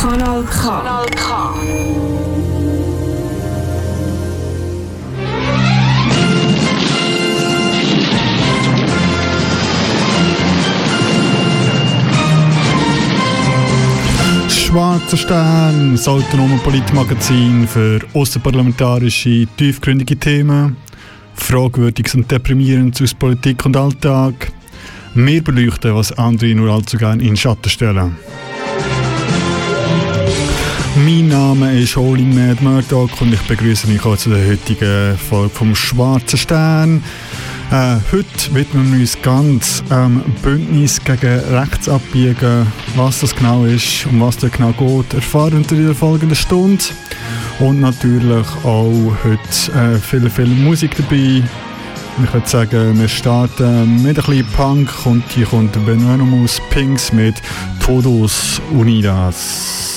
[0.00, 0.60] Kanal K.
[0.60, 1.54] Kanal K.
[14.48, 20.76] Schwarzer Stern, das autonome Politmagazin für außerparlamentarische, tiefgründige Themen,
[21.34, 24.52] Fragwürdiges und Deprimierendes aus Politik und Alltag.
[25.18, 28.18] Wir beleuchten, was andere nur allzu gerne in Schatten stellen.
[30.94, 35.54] Mein Name ist Holy Mad Murdoch und ich begrüße mich auch zu der heutigen Folge
[35.54, 37.02] vom Schwarzen Stern.
[37.70, 42.66] Äh, heute widmen wir uns ganz ähm, Bündnis gegen Rechts abbiegen.
[42.94, 46.84] Was das genau ist, um was da genau geht, erfahren wir in der folgenden Stunde.
[47.58, 51.42] Und natürlich auch heute äh, viel, viel Musik dabei.
[52.22, 57.34] Ich würde sagen, wir starten mit ein bisschen Punk und hier kommt Benonimus Pinks mit
[57.78, 59.95] Todos Unidas.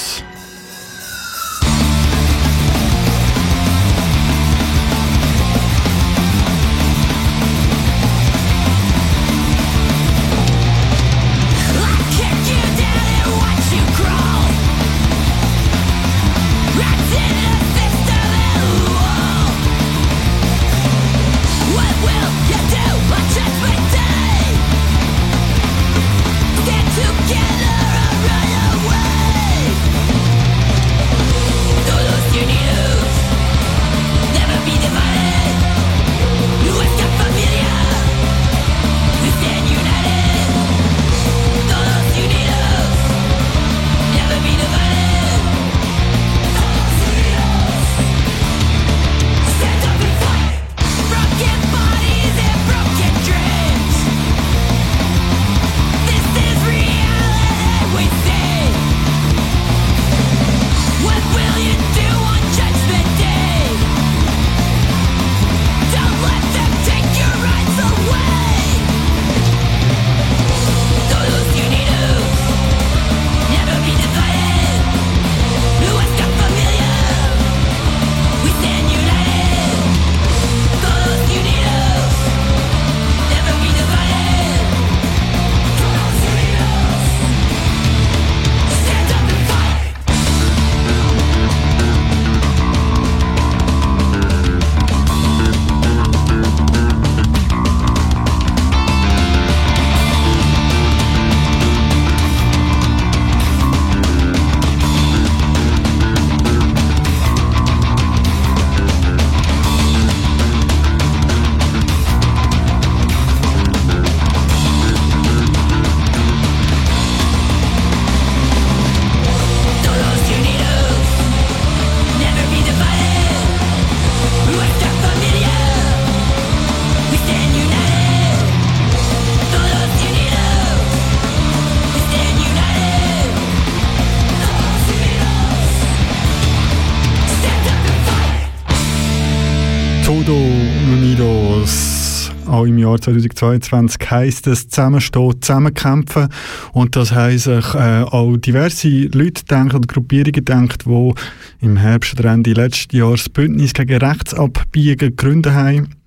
[142.59, 146.27] Auch im Jahr 2022 heisst es Zusammenstehen, Zusammenkämpfen.
[146.73, 151.13] Und das haben sich äh, auch diverse Leute denken oder Gruppierungen denkt, die
[151.61, 155.98] im Herbst oder Ende letzten Jahres Bündnis gegen Rechtsabbiegen gegründet haben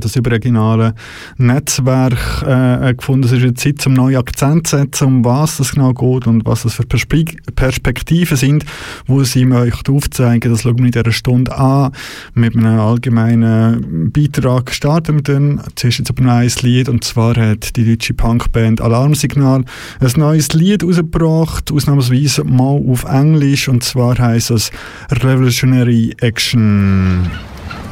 [0.00, 0.94] das überregionale
[1.36, 3.24] Netzwerk äh, gefunden.
[3.24, 6.44] Es ist jetzt Zeit, um neue Akzente zu setzen, um was das genau geht und
[6.46, 8.64] was das für Perspektiven sind,
[9.06, 10.50] wo sie möchten aufzeigen.
[10.50, 11.92] Das schauen wir in dieser Stunde an.
[12.34, 15.60] Mit einem allgemeinen Beitrag starten wir dann.
[15.74, 19.64] Zuerst jetzt aber ein neues Lied und zwar hat die deutsche Punkband Alarmsignal
[20.00, 24.70] ein neues Lied rausgebracht, ausnahmsweise mal auf Englisch und zwar heißt es
[25.10, 27.30] Revolutionary Action.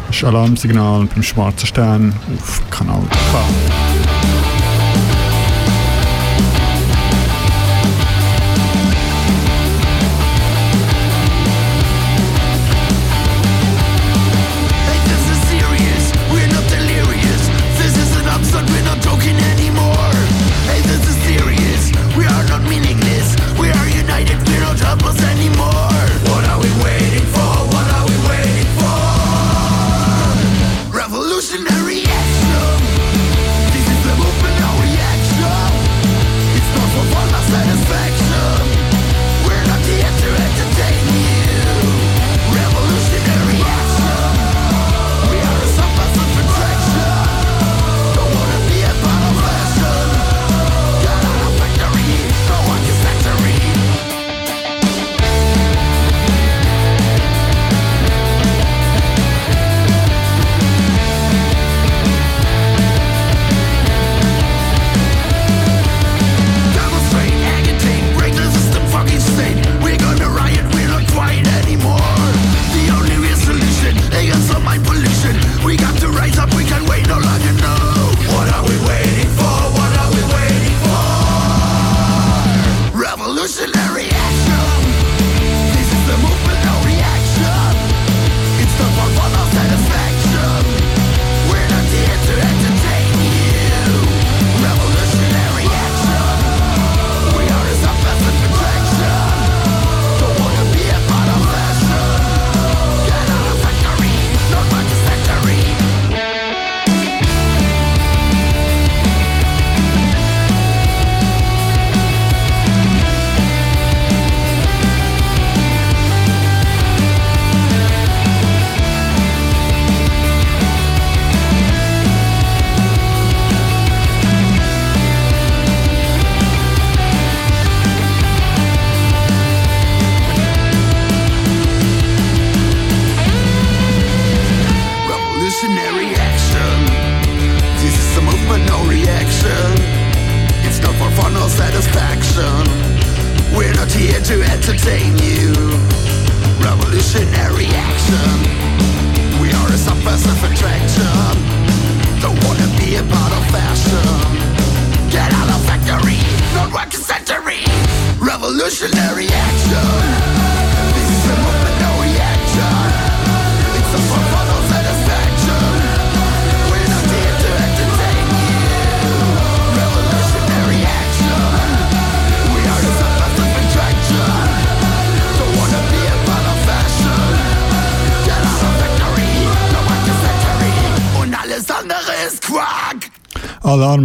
[0.08, 3.87] Das Alarmsignal beim Schwarzen Stern auf Kanal K.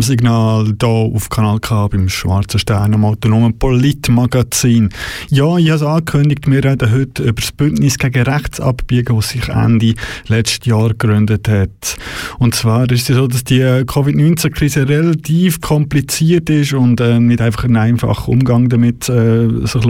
[0.04, 4.90] Alarmsignal hier auf Kanal K beim Schwarzen Stern am autonomen Politmagazin.
[5.30, 9.48] Ja, ich habe es angekündigt, wir reden heute über das Bündnis gegen Rechtsabbiegen, das sich
[9.48, 9.94] Ende
[10.28, 11.96] letzten Jahr gegründet hat.
[12.38, 17.64] Und zwar ist es so, dass die Covid-19-Krise relativ kompliziert ist und äh, nicht einfach
[17.64, 19.86] ein einfacher Umgang damit äh, sich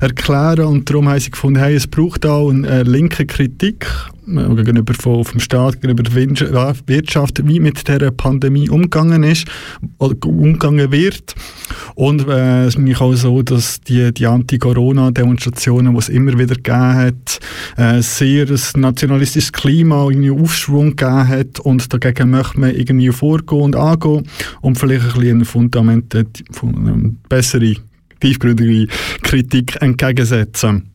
[0.00, 3.86] erklären Und darum haben sie gefunden, hey, es braucht auch eine äh, linke Kritik
[4.26, 9.46] äh, gegenüber vom, vom Staat, gegenüber der Wirtschaft, wie mit der Pandemie umgegangen ist
[9.98, 11.34] oder umgegangen wird.
[11.94, 16.94] Und äh, es ist auch so, dass die, die Anti-Corona-Demonstrationen, die es immer wieder gegeben
[16.94, 17.40] hat,
[17.76, 23.62] äh, sehr ein nationalistisches Klima, irgendwie Aufschwung gegeben hat und dagegen möchte man irgendwie vorgehen
[23.62, 24.26] und angehen
[24.60, 26.26] und vielleicht ein bisschen eine Fundament, eine
[27.28, 27.74] bessere,
[28.20, 28.86] tiefgründige
[29.22, 30.93] Kritik entgegensetzen.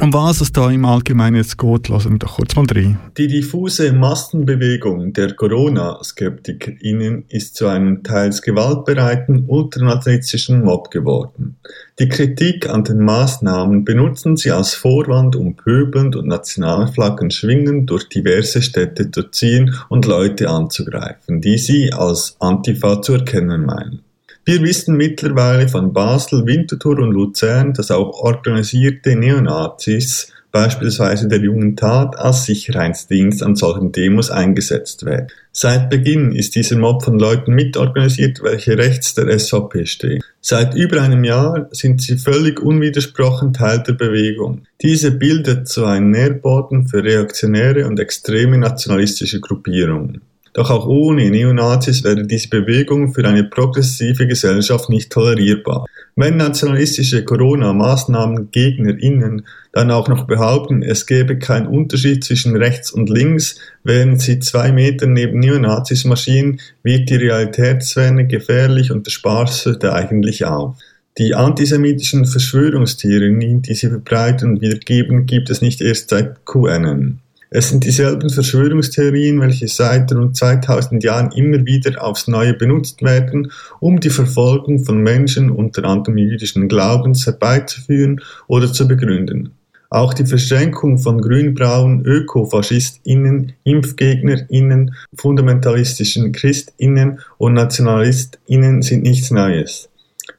[0.00, 2.98] Um was es da im Allgemeinen jetzt geht, lassen wir doch kurz mal rein.
[3.16, 11.56] Die diffuse Massenbewegung der Corona-SkeptikerInnen ist zu einem teils gewaltbereiten ultranationalistischen Mob geworden.
[12.00, 18.08] Die Kritik an den Maßnahmen benutzen sie als Vorwand, um pöbelnd und Nationalflaggen schwingend durch
[18.08, 24.03] diverse Städte zu ziehen und Leute anzugreifen, die sie als Antifa zu erkennen meinen.
[24.46, 31.76] Wir wissen mittlerweile von Basel, Winterthur und Luzern, dass auch organisierte Neonazis, beispielsweise der Jungen
[31.76, 35.28] Tat, als Sicherheitsdienst an solchen Demos eingesetzt werden.
[35.50, 40.22] Seit Beginn ist dieser Mob von Leuten mitorganisiert, welche rechts der SVP stehen.
[40.42, 44.66] Seit über einem Jahr sind sie völlig unwidersprochen Teil der Bewegung.
[44.82, 50.20] Diese bildet so einen Nährboden für reaktionäre und extreme nationalistische Gruppierungen.
[50.54, 55.84] Doch auch ohne Neonazis wäre diese Bewegung für eine progressive Gesellschaft nicht tolerierbar.
[56.14, 63.56] Wenn nationalistische Corona-Maßnahmen-GegnerInnen dann auch noch behaupten, es gäbe keinen Unterschied zwischen rechts und links,
[63.82, 69.84] während sie zwei Meter neben Neonazis marschieren, wird die Realitätsferne gefährlich und der Spaß hört
[69.84, 70.76] eigentlich auf.
[71.18, 77.18] Die antisemitischen Verschwörungstheorien, die sie verbreiten und wiedergeben, gibt es nicht erst seit QAnon.
[77.56, 83.52] Es sind dieselben Verschwörungstheorien, welche seit rund 2000 Jahren immer wieder aufs Neue benutzt werden,
[83.78, 89.52] um die Verfolgung von Menschen unter anderem jüdischen Glaubens herbeizuführen oder zu begründen.
[89.88, 99.88] Auch die Verschränkung von grünbraunen ÖkofaschistInnen, ImpfgegnerInnen, fundamentalistischen ChristInnen und NationalistInnen sind nichts Neues.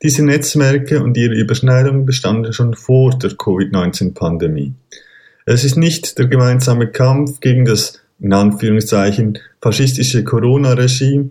[0.04, 4.74] Diese Netzwerke und ihre Überschneidungen bestanden schon vor der Covid-19-Pandemie.
[5.48, 11.30] Es ist nicht der gemeinsame Kampf gegen das in Anführungszeichen faschistische Corona-Regime,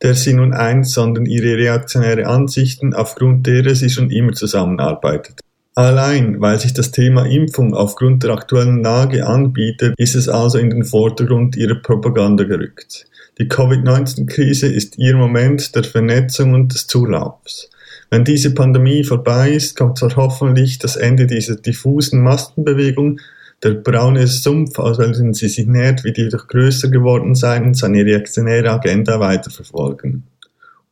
[0.00, 5.40] der sie nun eint, sondern ihre reaktionäre Ansichten, aufgrund derer sie schon immer zusammenarbeitet.
[5.74, 10.70] Allein weil sich das Thema Impfung aufgrund der aktuellen Lage anbietet, ist es also in
[10.70, 13.06] den Vordergrund ihrer Propaganda gerückt.
[13.38, 17.68] Die Covid-19-Krise ist ihr Moment der Vernetzung und des Zulaufs.
[18.08, 23.20] Wenn diese Pandemie vorbei ist, kommt zwar hoffentlich das Ende dieser diffusen Massenbewegung,
[23.62, 28.04] der braune Sumpf, aus welchem sie sich nährt, wird jedoch größer geworden sein und seine
[28.04, 30.24] reaktionäre Agenda weiterverfolgen.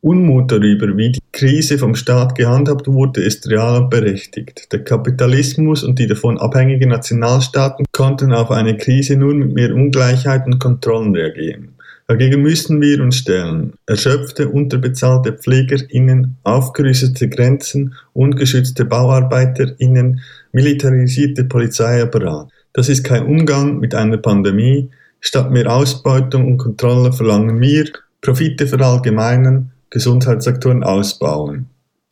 [0.01, 4.71] Unmut darüber, wie die Krise vom Staat gehandhabt wurde, ist real und berechtigt.
[4.71, 10.45] Der Kapitalismus und die davon abhängigen Nationalstaaten konnten auf eine Krise nur mit mehr Ungleichheit
[10.45, 11.69] und Kontrollen reagieren.
[12.07, 13.73] Dagegen müssen wir uns stellen.
[13.85, 20.21] Erschöpfte, unterbezahlte PflegerInnen, aufgerüstete Grenzen, ungeschützte BauarbeiterInnen,
[20.51, 22.49] militarisierte Polizeiapparat.
[22.73, 24.89] Das ist kein Umgang mit einer Pandemie.
[25.21, 27.85] Statt mehr Ausbeutung und Kontrolle verlangen wir
[28.21, 31.67] Profite verallgemeinern, Gesundheitssektoren ausbauen.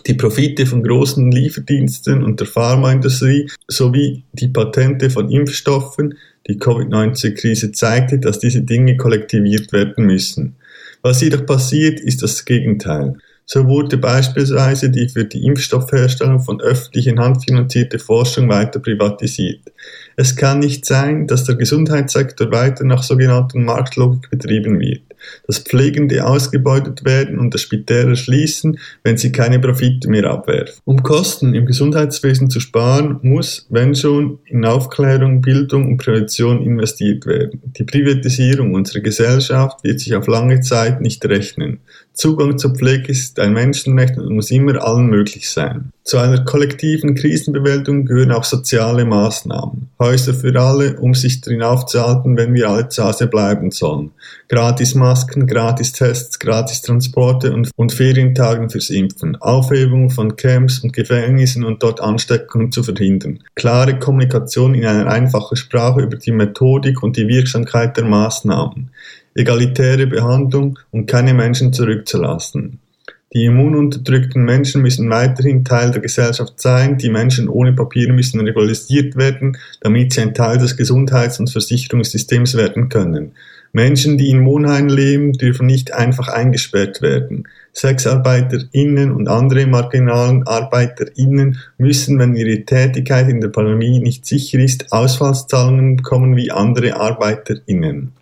[0.05, 7.73] Die Profite von großen Lieferdiensten und der Pharmaindustrie sowie die Patente von Impfstoffen, die Covid-19-Krise
[7.73, 10.55] zeigte, dass diese Dinge kollektiviert werden müssen.
[11.01, 13.17] Was jedoch passiert, ist das Gegenteil.
[13.49, 19.61] So wurde beispielsweise die für die Impfstoffherstellung von öffentlich in Hand finanzierte Forschung weiter privatisiert.
[20.17, 25.07] Es kann nicht sein, dass der Gesundheitssektor weiter nach sogenannten Marktlogik betrieben wird
[25.45, 30.75] dass Pflegende ausgebeutet werden und das Spitäler schließen, wenn sie keine Profite mehr abwerfen.
[30.85, 37.25] Um Kosten im Gesundheitswesen zu sparen, muss, wenn schon, in Aufklärung, Bildung und Prävention investiert
[37.25, 37.61] werden.
[37.77, 41.79] Die Privatisierung unserer Gesellschaft wird sich auf lange Zeit nicht rechnen.
[42.17, 45.91] Zugang zur Pflege ist ein Menschenrecht und muss immer allen möglich sein.
[46.03, 49.89] Zu einer kollektiven Krisenbewältigung gehören auch soziale Maßnahmen.
[49.99, 54.11] Häuser für alle, um sich drin aufzuhalten, wenn wir alle zu Hause bleiben sollen.
[54.49, 59.35] Gratis Masken, gratis Tests, gratis Transporte und, und Ferientagen fürs Impfen.
[59.35, 63.43] Aufhebung von Camps und Gefängnissen und dort Ansteckungen zu verhindern.
[63.53, 68.89] Klare Kommunikation in einer einfachen Sprache über die Methodik und die Wirksamkeit der Maßnahmen
[69.37, 72.79] egalitäre Behandlung und keine Menschen zurückzulassen.
[73.33, 79.17] Die immununterdrückten Menschen müssen weiterhin Teil der Gesellschaft sein, die Menschen ohne Papiere müssen regularisiert
[79.17, 83.33] werden, damit sie ein Teil des Gesundheits- und Versicherungssystems werden können.
[83.73, 87.47] Menschen, die in Wohnheimen leben, dürfen nicht einfach eingesperrt werden.
[87.73, 94.91] SexarbeiterInnen und andere marginalen ArbeiterInnen müssen, wenn ihre Tätigkeit in der Pandemie nicht sicher ist,
[94.91, 98.13] Ausfallszahlungen bekommen wie andere ArbeiterInnen.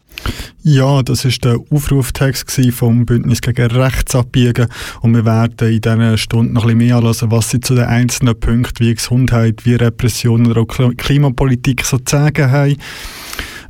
[0.64, 4.68] Ja, das ist der Aufruftext vom Bündnis gegen Rechtsabbiegen
[5.02, 7.86] und wir werden in dieser Stunde noch ein bisschen mehr anhören, was sie zu den
[7.86, 12.78] einzelnen Punkten wie Gesundheit, wie Repression oder auch Klimapolitik so zu sagen haben.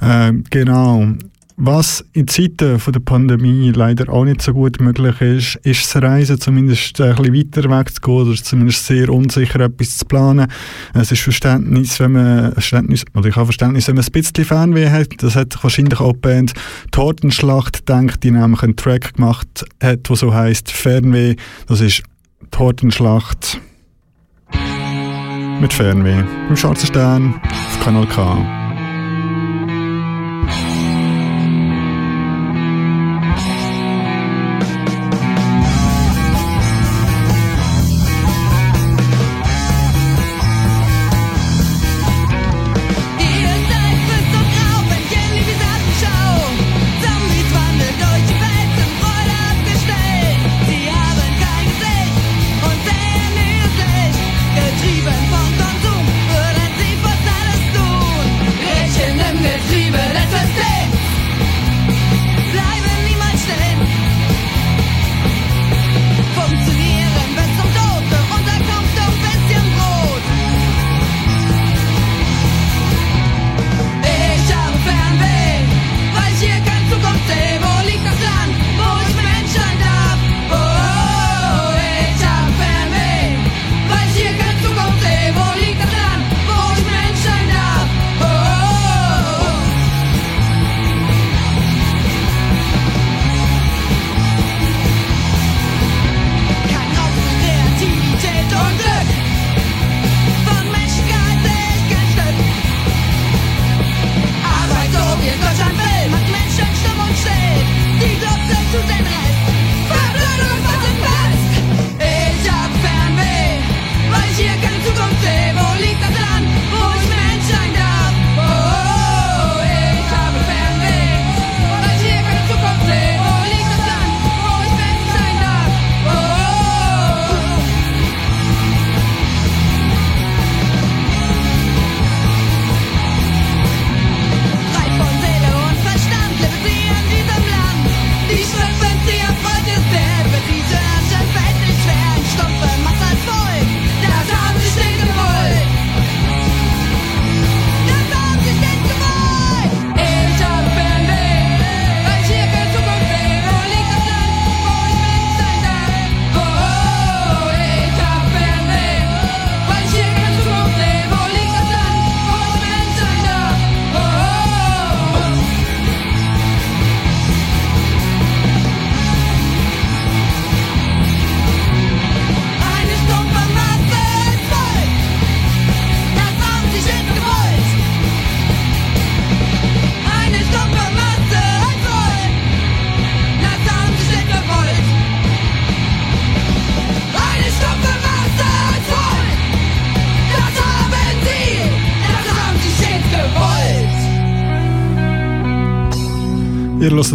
[0.02, 1.16] Äh, genau.
[1.58, 6.38] Was in Zeiten der Pandemie leider auch nicht so gut möglich ist, ist das Reisen
[6.38, 10.48] zumindest ein bisschen weiter wegzugehen oder zumindest sehr unsicher etwas zu planen.
[10.94, 14.90] Es ist Verständnis, wenn man Verständnis, oder ich habe Verständnis, wenn man ein bisschen Fernweh
[14.90, 15.14] hat.
[15.20, 16.54] Das hat wahrscheinlich auch die Band
[16.92, 21.36] Tortenschlacht denkt, die nämlich einen Track gemacht hat, der so heisst Fernweh.
[21.68, 22.04] Das ist
[22.52, 23.62] Tortenschlacht
[25.62, 28.65] mit Fernweh im Schwarzen Stern auf Kanal K.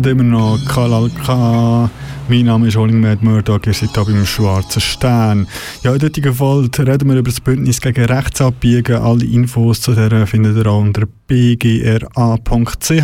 [0.01, 1.91] hört immer noch Kalalka.
[2.29, 5.47] Mein Name ist Oling Mad Murdoch, ihr seid hier beim Schwarzen Stern.
[5.83, 8.97] Ja, in heutigen Folge reden wir über das Bündnis gegen Rechtsabbiegen.
[8.97, 13.03] Alle Infos zu der findet ihr auch unter bgra.ch.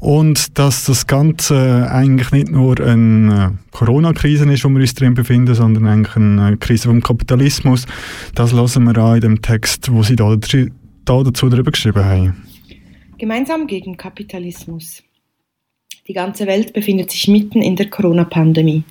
[0.00, 5.54] Und dass das Ganze eigentlich nicht nur eine Corona-Krise ist, wo wir uns drin befinden,
[5.54, 7.86] sondern eigentlich eine Krise vom Kapitalismus,
[8.34, 12.42] das lassen wir an in dem Text, wo sie da dazu darüber geschrieben haben.
[13.18, 15.02] Gemeinsam gegen Kapitalismus.
[16.08, 18.82] Die ganze Welt befindet sich mitten in der Corona-Pandemie.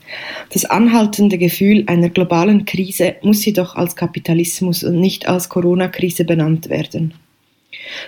[0.54, 6.70] Das anhaltende Gefühl einer globalen Krise muss jedoch als Kapitalismus und nicht als Corona-Krise benannt
[6.70, 7.16] werden.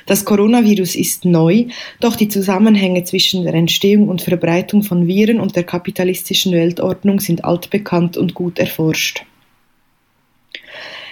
[0.06, 1.66] Das Coronavirus ist neu,
[2.00, 7.44] doch die Zusammenhänge zwischen der Entstehung und Verbreitung von Viren und der kapitalistischen Weltordnung sind
[7.44, 9.25] altbekannt und gut erforscht.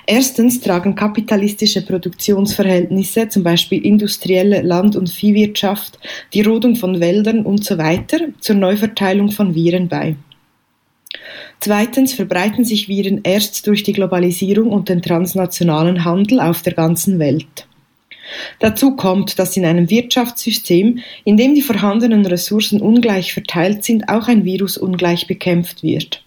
[0.10, 6.00] Erstens tragen kapitalistische Produktionsverhältnisse, zum Beispiel industrielle Land- und Viehwirtschaft,
[6.34, 8.00] die Rodung von Wäldern usw.
[8.10, 10.16] So zur Neuverteilung von Viren bei.
[11.60, 17.20] Zweitens verbreiten sich Viren erst durch die Globalisierung und den transnationalen Handel auf der ganzen
[17.20, 17.68] Welt.
[18.60, 24.30] Dazu kommt, dass in einem Wirtschaftssystem, in dem die vorhandenen Ressourcen ungleich verteilt sind, auch
[24.30, 26.24] ein Virus ungleich bekämpft wird.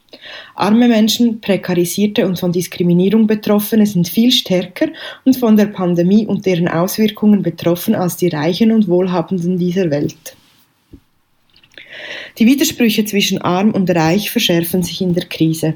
[0.55, 4.89] Arme Menschen, Prekarisierte und von Diskriminierung Betroffene sind viel stärker
[5.25, 10.37] und von der Pandemie und deren Auswirkungen betroffen als die Reichen und Wohlhabenden dieser Welt.
[12.39, 15.75] Die Widersprüche zwischen arm und reich verschärfen sich in der Krise.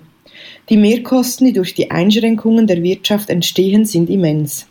[0.68, 4.66] Die Mehrkosten, die durch die Einschränkungen der Wirtschaft entstehen, sind immens.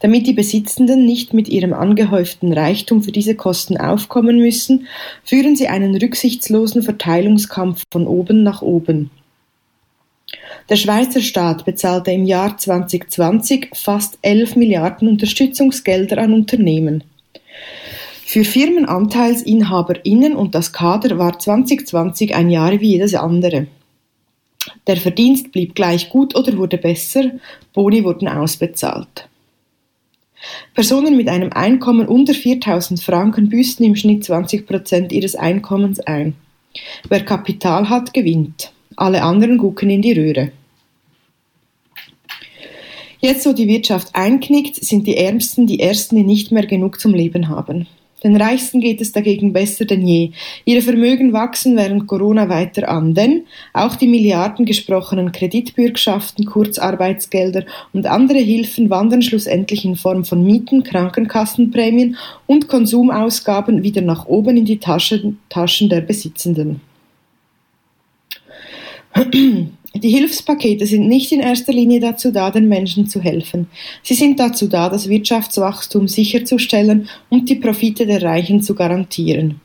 [0.00, 4.86] Damit die Besitzenden nicht mit ihrem angehäuften Reichtum für diese Kosten aufkommen müssen,
[5.24, 9.10] führen sie einen rücksichtslosen Verteilungskampf von oben nach oben.
[10.68, 17.04] Der Schweizer Staat bezahlte im Jahr 2020 fast 11 Milliarden Unterstützungsgelder an Unternehmen.
[18.24, 23.68] Für FirmenanteilsinhaberInnen und das Kader war 2020 ein Jahr wie jedes andere.
[24.88, 27.30] Der Verdienst blieb gleich gut oder wurde besser,
[27.72, 29.28] Boni wurden ausbezahlt.
[30.74, 36.34] Personen mit einem Einkommen unter 4000 Franken büßen im Schnitt 20 Prozent ihres Einkommens ein.
[37.08, 38.72] Wer Kapital hat, gewinnt.
[38.96, 40.52] Alle anderen gucken in die Röhre.
[43.20, 47.14] Jetzt, wo die Wirtschaft einknickt, sind die Ärmsten die Ersten, die nicht mehr genug zum
[47.14, 47.86] Leben haben.
[48.24, 50.30] Den Reichsten geht es dagegen besser denn je.
[50.64, 58.06] Ihre Vermögen wachsen während Corona weiter an, denn auch die Milliarden gesprochenen Kreditbürgschaften, Kurzarbeitsgelder und
[58.06, 64.64] andere Hilfen wandern schlussendlich in Form von Mieten, Krankenkassenprämien und Konsumausgaben wieder nach oben in
[64.64, 66.80] die Taschen, Taschen der Besitzenden.
[70.02, 73.68] Die Hilfspakete sind nicht in erster Linie dazu da, den Menschen zu helfen.
[74.02, 79.60] Sie sind dazu da, das Wirtschaftswachstum sicherzustellen und die Profite der Reichen zu garantieren.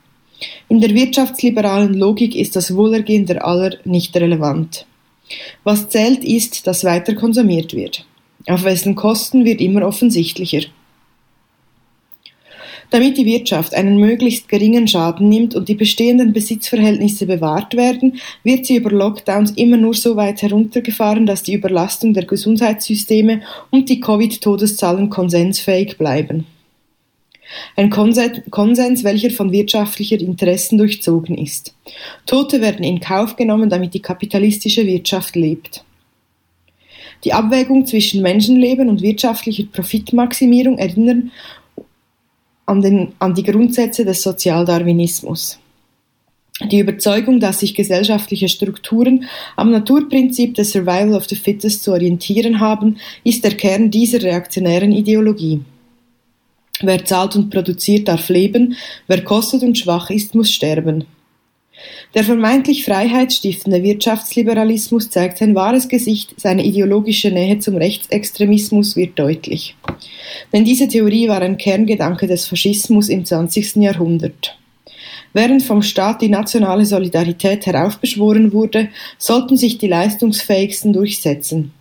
[0.68, 4.86] In der wirtschaftsliberalen Logik ist das Wohlergehen der aller nicht relevant.
[5.64, 8.06] Was zählt ist, dass weiter konsumiert wird.
[8.46, 10.62] Auf wessen Kosten wird immer offensichtlicher.
[12.92, 18.66] Damit die Wirtschaft einen möglichst geringen Schaden nimmt und die bestehenden Besitzverhältnisse bewahrt werden, wird
[18.66, 23.98] sie über Lockdowns immer nur so weit heruntergefahren, dass die Überlastung der Gesundheitssysteme und die
[23.98, 26.44] Covid-Todeszahlen konsensfähig bleiben.
[27.76, 31.74] Ein Konsens, welcher von wirtschaftlicher Interessen durchzogen ist.
[32.26, 35.82] Tote werden in Kauf genommen, damit die kapitalistische Wirtschaft lebt.
[37.24, 41.30] Die Abwägung zwischen Menschenleben und wirtschaftlicher Profitmaximierung erinnern
[42.66, 45.58] an, den, an die Grundsätze des Sozialdarwinismus.
[46.70, 49.24] Die Überzeugung, dass sich gesellschaftliche Strukturen
[49.56, 54.92] am Naturprinzip des Survival of the Fittest zu orientieren haben, ist der Kern dieser reaktionären
[54.92, 55.62] Ideologie.
[56.80, 61.04] Wer zahlt und produziert, darf leben, wer kostet und schwach ist, muss sterben.
[62.14, 69.76] Der vermeintlich freiheitsstiftende Wirtschaftsliberalismus zeigt sein wahres Gesicht, seine ideologische Nähe zum Rechtsextremismus wird deutlich.
[70.52, 73.76] Denn diese Theorie war ein Kerngedanke des Faschismus im 20.
[73.76, 74.56] Jahrhundert.
[75.32, 81.72] Während vom Staat die nationale Solidarität heraufbeschworen wurde, sollten sich die Leistungsfähigsten durchsetzen.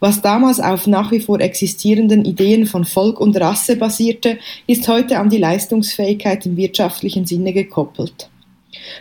[0.00, 5.18] Was damals auf nach wie vor existierenden Ideen von Volk und Rasse basierte, ist heute
[5.18, 8.29] an die Leistungsfähigkeit im wirtschaftlichen Sinne gekoppelt.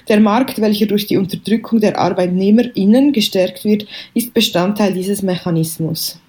[0.07, 6.19] Der Markt, welcher durch die Unterdrückung der ArbeitnehmerInnen gestärkt wird, ist Bestandteil dieses Mechanismus.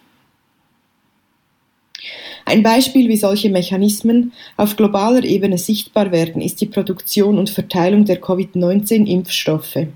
[2.44, 8.04] Ein Beispiel, wie solche Mechanismen auf globaler Ebene sichtbar werden, ist die Produktion und Verteilung
[8.04, 9.86] der Covid-19-Impfstoffe.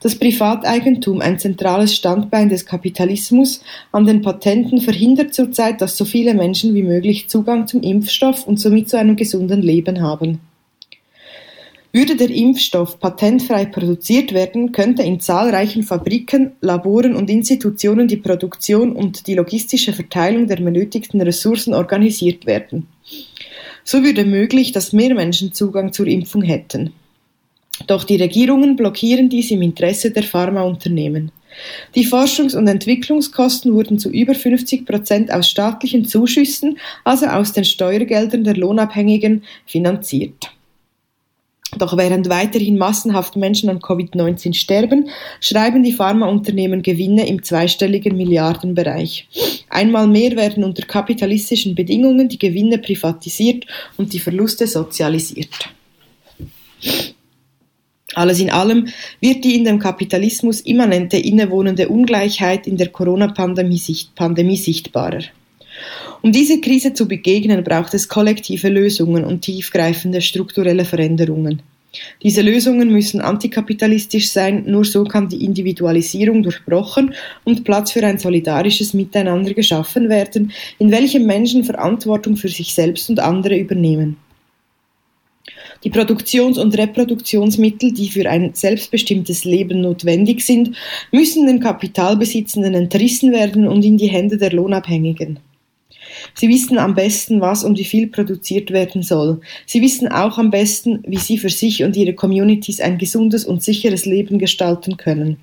[0.00, 3.60] Das Privateigentum, ein zentrales Standbein des Kapitalismus,
[3.92, 8.58] an den Patenten verhindert zurzeit, dass so viele Menschen wie möglich Zugang zum Impfstoff und
[8.58, 10.40] somit zu einem gesunden Leben haben.
[11.94, 18.96] Würde der Impfstoff patentfrei produziert werden, könnte in zahlreichen Fabriken, Laboren und Institutionen die Produktion
[18.96, 22.88] und die logistische Verteilung der benötigten Ressourcen organisiert werden.
[23.84, 26.92] So würde möglich, dass mehr Menschen Zugang zur Impfung hätten.
[27.86, 31.30] Doch die Regierungen blockieren dies im Interesse der Pharmaunternehmen.
[31.94, 37.64] Die Forschungs- und Entwicklungskosten wurden zu über 50 Prozent aus staatlichen Zuschüssen, also aus den
[37.64, 40.53] Steuergeldern der Lohnabhängigen, finanziert.
[41.78, 45.08] Doch während weiterhin massenhaft Menschen an Covid-19 sterben,
[45.40, 49.28] schreiben die Pharmaunternehmen Gewinne im zweistelligen Milliardenbereich.
[49.68, 55.70] Einmal mehr werden unter kapitalistischen Bedingungen die Gewinne privatisiert und die Verluste sozialisiert.
[58.14, 58.88] Alles in allem
[59.20, 64.12] wird die in dem Kapitalismus immanente innewohnende Ungleichheit in der Corona-Pandemie sicht
[64.56, 65.22] sichtbarer.
[66.22, 71.62] Um dieser Krise zu begegnen, braucht es kollektive Lösungen und tiefgreifende strukturelle Veränderungen.
[72.22, 78.18] Diese Lösungen müssen antikapitalistisch sein, nur so kann die Individualisierung durchbrochen und Platz für ein
[78.18, 84.16] solidarisches Miteinander geschaffen werden, in welchem Menschen Verantwortung für sich selbst und andere übernehmen.
[85.84, 90.74] Die Produktions- und Reproduktionsmittel, die für ein selbstbestimmtes Leben notwendig sind,
[91.12, 95.40] müssen den Kapitalbesitzenden entrissen werden und in die Hände der Lohnabhängigen.
[96.32, 99.40] Sie wissen am besten, was und wie viel produziert werden soll.
[99.66, 103.62] Sie wissen auch am besten, wie sie für sich und ihre Communities ein gesundes und
[103.62, 105.36] sicheres Leben gestalten können.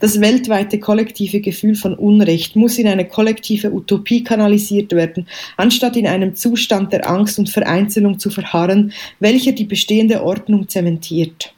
[0.00, 6.06] Das weltweite kollektive Gefühl von Unrecht muss in eine kollektive Utopie kanalisiert werden, anstatt in
[6.06, 11.55] einem Zustand der Angst und Vereinzelung zu verharren, welcher die bestehende Ordnung zementiert.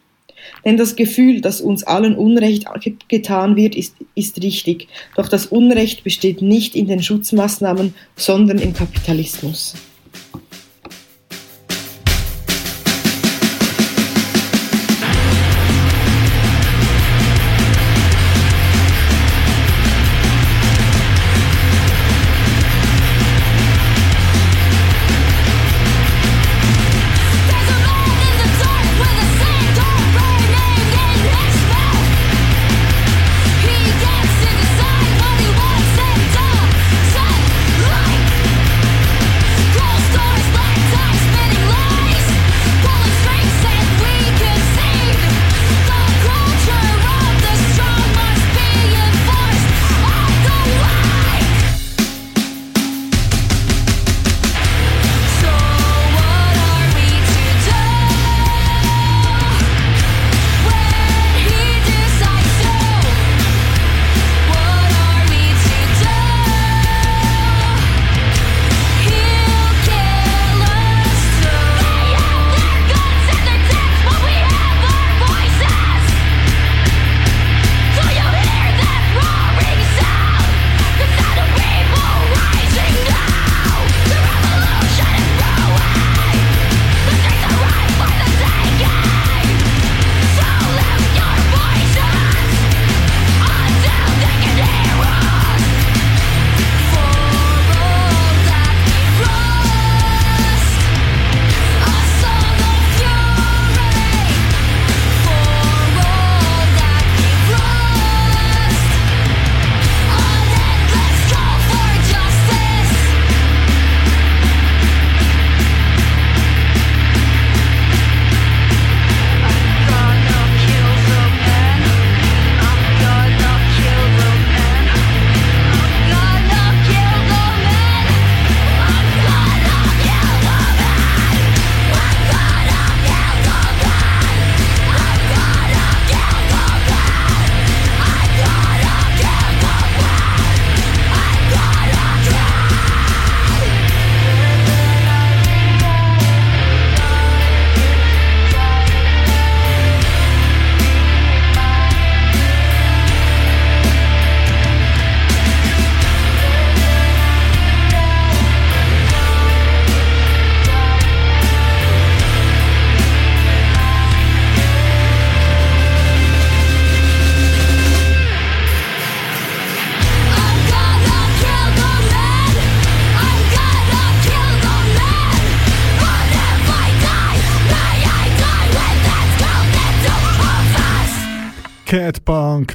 [0.65, 2.67] Denn das Gefühl, dass uns allen Unrecht
[3.09, 4.89] getan wird, ist, ist richtig.
[5.17, 9.75] Doch das Unrecht besteht nicht in den Schutzmaßnahmen, sondern im Kapitalismus.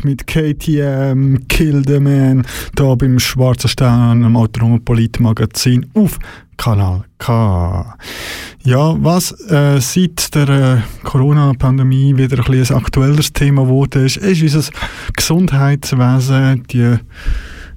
[0.04, 6.20] Mit KTM, Kill the Man, da beim Schwarzen Stern, am Autonomen Politmagazin auf
[6.58, 7.96] Kanal K.
[8.64, 14.42] Ja, was äh, seit der äh, Corona-Pandemie wieder ein, ein aktuelleres Thema geworden ist, ist
[14.42, 14.72] unser
[15.16, 16.98] Gesundheitswesen, die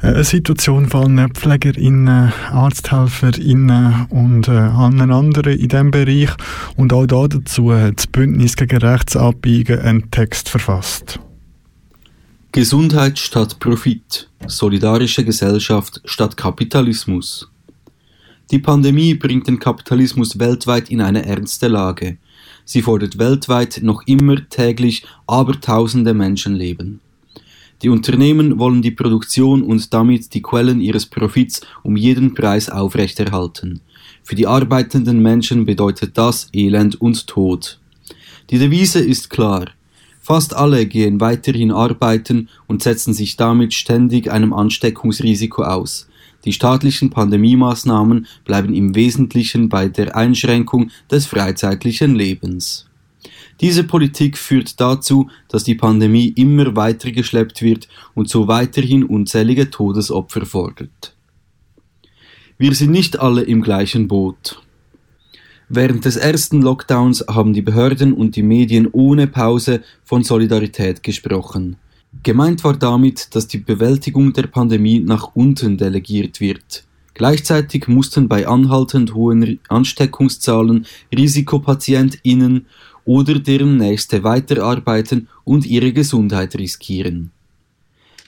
[0.02, 6.30] äh, Situation von PflegerInnen, ArzthelferInnen und äh, allen anderen in diesem Bereich.
[6.76, 11.18] Und auch dazu hat das Bündnis gegen Rechtsabbiegen einen Text verfasst.
[12.56, 17.50] Gesundheit statt Profit, solidarische Gesellschaft statt Kapitalismus.
[18.50, 22.16] Die Pandemie bringt den Kapitalismus weltweit in eine ernste Lage.
[22.64, 27.00] Sie fordert weltweit noch immer täglich abertausende Menschenleben.
[27.82, 33.82] Die Unternehmen wollen die Produktion und damit die Quellen ihres Profits um jeden Preis aufrechterhalten.
[34.22, 37.78] Für die arbeitenden Menschen bedeutet das Elend und Tod.
[38.48, 39.75] Die Devise ist klar.
[40.26, 46.08] Fast alle gehen weiterhin arbeiten und setzen sich damit ständig einem Ansteckungsrisiko aus.
[46.44, 52.88] Die staatlichen Pandemiemaßnahmen bleiben im Wesentlichen bei der Einschränkung des freizeitlichen Lebens.
[53.60, 57.86] Diese Politik führt dazu, dass die Pandemie immer weiter geschleppt wird
[58.16, 61.14] und so weiterhin unzählige Todesopfer fordert.
[62.58, 64.60] Wir sind nicht alle im gleichen Boot.
[65.68, 71.76] Während des ersten Lockdowns haben die Behörden und die Medien ohne Pause von Solidarität gesprochen.
[72.22, 76.84] Gemeint war damit, dass die Bewältigung der Pandemie nach unten delegiert wird.
[77.14, 82.66] Gleichzeitig mussten bei anhaltend hohen Ansteckungszahlen Risikopatientinnen
[83.04, 87.32] oder deren Nächste weiterarbeiten und ihre Gesundheit riskieren.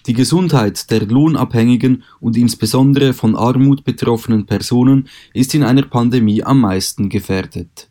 [0.09, 6.63] Die Gesundheit der lohnabhängigen und insbesondere von Armut betroffenen Personen ist in einer Pandemie am
[6.63, 7.91] meisten gefährdet.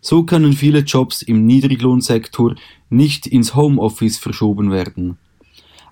[0.00, 2.54] So können viele Jobs im Niedriglohnsektor
[2.88, 5.18] nicht ins Homeoffice verschoben werden.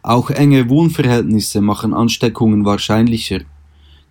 [0.04, 3.40] Auch enge Wohnverhältnisse machen Ansteckungen wahrscheinlicher.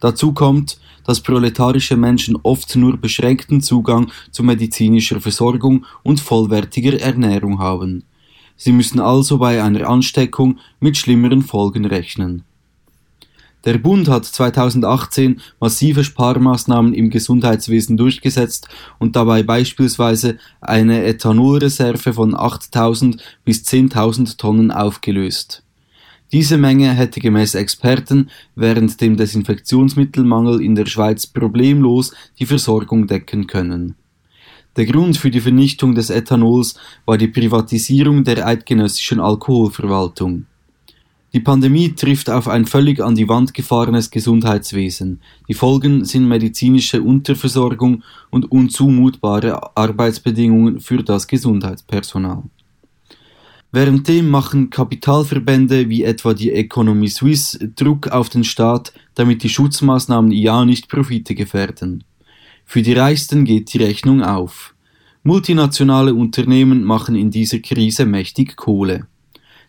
[0.02, 7.60] Dazu kommt, dass proletarische Menschen oft nur beschränkten Zugang zu medizinischer Versorgung und vollwertiger Ernährung
[7.60, 8.04] haben.
[8.56, 12.44] Sie müssen also bei einer Ansteckung mit schlimmeren Folgen rechnen.
[13.66, 18.68] Der Bund hat 2018 massive Sparmaßnahmen im Gesundheitswesen durchgesetzt
[19.00, 25.64] und dabei beispielsweise eine Ethanolreserve von 8000 bis 10.000 Tonnen aufgelöst.
[26.34, 33.48] Diese Menge hätte gemäß Experten während dem Desinfektionsmittelmangel in der Schweiz problemlos die Versorgung decken
[33.48, 33.96] können.
[34.76, 40.46] Der Grund für die Vernichtung des Ethanols war die Privatisierung der eidgenössischen Alkoholverwaltung.
[41.34, 45.20] Die Pandemie trifft auf ein völlig an die Wand gefahrenes Gesundheitswesen.
[45.48, 52.44] Die Folgen sind medizinische Unterversorgung und unzumutbare Arbeitsbedingungen für das Gesundheitspersonal.
[53.72, 60.32] Währenddem machen Kapitalverbände wie etwa die Economie Suisse Druck auf den Staat, damit die Schutzmaßnahmen
[60.32, 62.04] ja nicht Profite gefährden.
[62.74, 64.74] Für die Reichsten geht die Rechnung auf.
[65.22, 69.06] Multinationale Unternehmen machen in dieser Krise mächtig Kohle.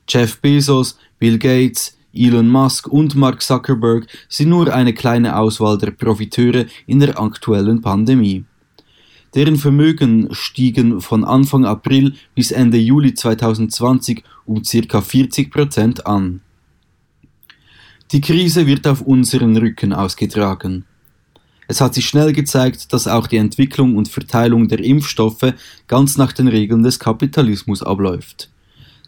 [0.08, 5.90] Jeff Bezos, Bill Gates, Elon Musk und Mark Zuckerberg sind nur eine kleine Auswahl der
[5.90, 8.46] Profiteure in der aktuellen Pandemie.
[9.34, 15.00] Deren Vermögen stiegen von Anfang April bis Ende Juli 2020 um ca.
[15.02, 16.40] 40 Prozent an.
[18.12, 20.86] Die Krise wird auf unseren Rücken ausgetragen.
[21.66, 25.54] Es hat sich schnell gezeigt, dass auch die Entwicklung und Verteilung der Impfstoffe
[25.86, 28.50] ganz nach den Regeln des Kapitalismus abläuft.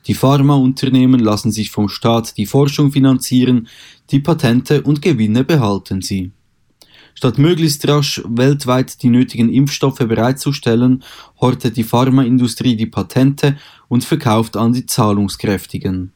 [0.06, 3.68] Die Pharmaunternehmen lassen sich vom Staat die Forschung finanzieren,
[4.10, 6.30] die Patente und Gewinne behalten sie.
[7.14, 11.02] Statt möglichst rasch weltweit die nötigen Impfstoffe bereitzustellen,
[11.40, 13.56] hortet die Pharmaindustrie die Patente
[13.88, 16.12] und verkauft an die Zahlungskräftigen.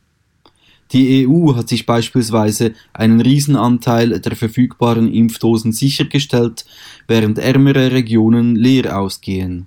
[0.92, 6.64] Die EU hat sich beispielsweise einen Riesenanteil der verfügbaren Impfdosen sichergestellt,
[7.07, 9.66] während ärmere Regionen leer ausgehen.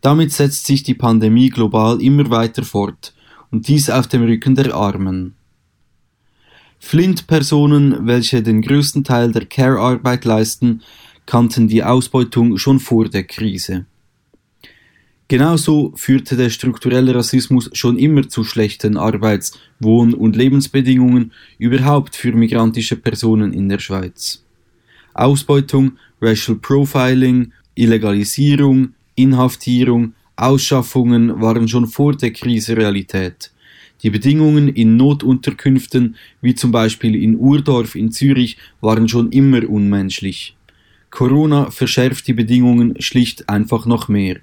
[0.00, 3.14] Damit setzt sich die Pandemie global immer weiter fort,
[3.50, 5.34] und dies auf dem Rücken der Armen.
[6.78, 10.82] Flint-Personen, welche den größten Teil der Care-Arbeit leisten,
[11.26, 13.86] kannten die Ausbeutung schon vor der Krise.
[15.30, 22.32] Genauso führte der strukturelle Rassismus schon immer zu schlechten Arbeits-, Wohn- und Lebensbedingungen überhaupt für
[22.32, 24.42] migrantische Personen in der Schweiz.
[25.12, 33.52] Ausbeutung, Racial Profiling, Illegalisierung, Inhaftierung, Ausschaffungen waren schon vor der Krise Realität.
[34.02, 40.56] Die Bedingungen in Notunterkünften, wie zum Beispiel in Urdorf in Zürich, waren schon immer unmenschlich.
[41.10, 44.38] Corona verschärft die Bedingungen schlicht einfach noch mehr.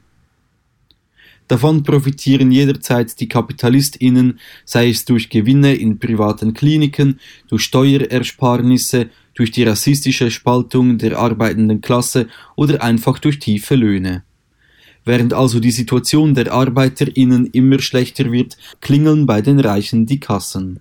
[1.48, 9.52] Davon profitieren jederzeit die KapitalistInnen, sei es durch Gewinne in privaten Kliniken, durch Steuerersparnisse, durch
[9.52, 14.24] die rassistische Spaltung der arbeitenden Klasse oder einfach durch tiefe Löhne.
[15.04, 20.80] Während also die Situation der ArbeiterInnen immer schlechter wird, klingeln bei den Reichen die Kassen.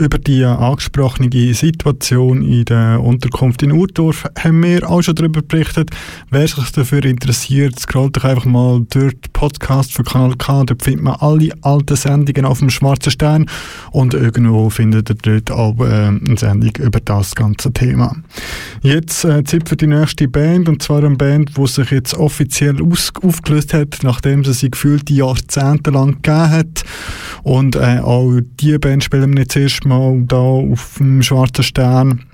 [0.00, 5.90] Über die angesprochene Situation in der Unterkunft in Urdorf haben wir auch schon darüber berichtet.
[6.30, 10.62] Wer sich dafür interessiert, scrollt doch einfach mal durch den Podcast von Kanal K.
[10.64, 13.46] Dort findet man alle alten Sendungen auf dem Schwarzen Stern
[13.90, 18.14] und irgendwo findet ihr dort auch äh, eine Sendung über das ganze Thema.
[18.82, 22.76] Jetzt äh, Zeit für die nächste Band und zwar eine Band, die sich jetzt offiziell
[22.80, 26.84] aufgelöst hat, nachdem sie sie gefühlt Jahrzehnte lang gegeben hat.
[27.42, 32.27] Und äh, auch diese Band spielen wir jetzt erst mal da auf dem Schwarzen Stern.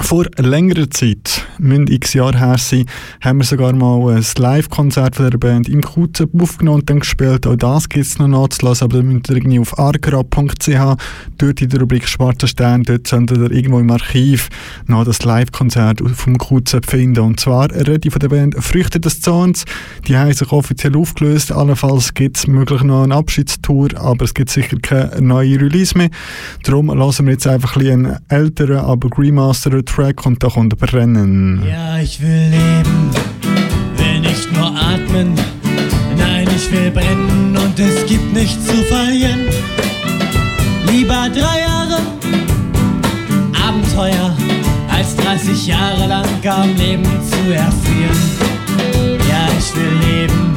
[0.00, 2.86] Vor längerer Zeit, müssen x Jahre her sein,
[3.20, 7.46] haben wir sogar mal ein Live-Konzert von der Band im QZ aufgenommen und dann gespielt.
[7.46, 10.96] Auch das gibt es noch nachzulassen, aber da müsst ihr irgendwie auf argra.ch,
[11.36, 14.48] dort in der Rubrik Schwarzer Stern, dort solltet ihr irgendwo im Archiv
[14.86, 17.20] noch das Live-Konzert vom QZ finden.
[17.20, 19.64] Und zwar rede ich von der Band Früchte des Zorns.
[20.06, 21.52] Die haben sich offiziell aufgelöst.
[21.52, 26.10] Allenfalls gibt es möglich noch eine Abschiedstour, aber es gibt sicher keine neue Release mehr.
[26.62, 31.62] Darum lassen wir jetzt einfach ein einen älteren, aber remasterten Track und da kommt Brennen.
[31.68, 33.10] Ja, ich will leben,
[33.96, 35.34] will nicht nur atmen.
[36.16, 39.40] Nein, ich will brennen und es gibt nichts zu verlieren.
[40.90, 41.98] Lieber drei Jahre
[43.66, 44.36] Abenteuer
[44.90, 48.18] als 30 Jahre lang am Leben zu erfrieren.
[49.28, 50.54] Ja, ich will leben,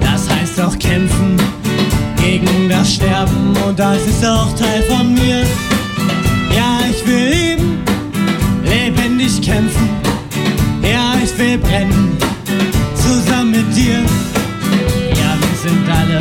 [0.00, 1.36] das heißt auch kämpfen
[2.16, 5.42] gegen das Sterben und das ist auch Teil von mir.
[6.54, 7.43] Ja, ich will
[9.24, 9.88] lebendig kämpfen.
[10.82, 12.16] Ja, ich will brennen,
[12.94, 14.00] zusammen mit dir.
[15.10, 16.20] Ja, wir sind alle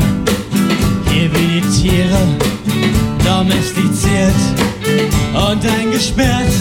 [1.10, 2.18] hier wie die Tiere,
[3.24, 4.34] domestiziert
[5.34, 6.54] und eingesperrt.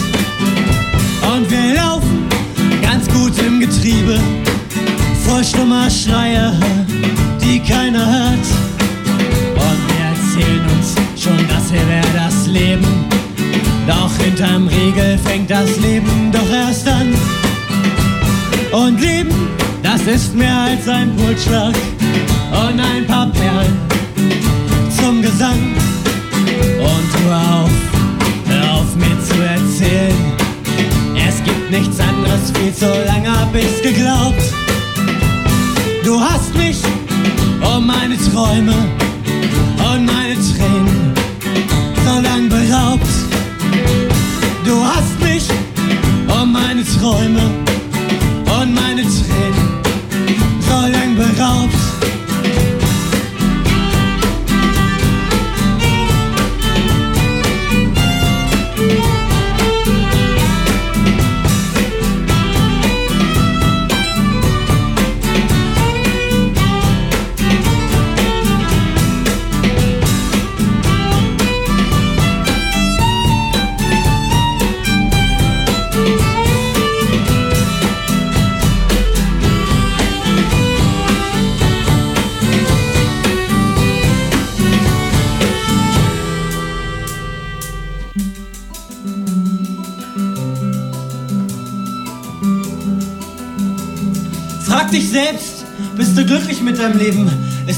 [1.33, 2.27] Und wir laufen
[2.81, 4.19] ganz gut im Getriebe,
[5.25, 6.53] voll stummer Schreie,
[7.41, 8.47] die keiner hört.
[9.55, 12.12] Und wir erzählen uns schon, das hier wäre das Leben.
[12.12, 12.12] Doch
[14.23, 17.13] hinterm Riegel fängt das Leben doch erst an.
[18.71, 19.49] Und Leben,
[19.81, 21.75] das ist mehr als ein Pulsschlag
[22.51, 23.77] und ein paar Perlen
[24.97, 25.75] zum Gesang.
[26.79, 27.71] Und hör auf,
[28.47, 30.15] hör auf mir zu erzählen.
[31.27, 34.43] Es gibt nichts anderes, viel zu lange hab ich's geglaubt.
[36.03, 36.77] Du hast mich
[37.61, 38.73] um meine Träume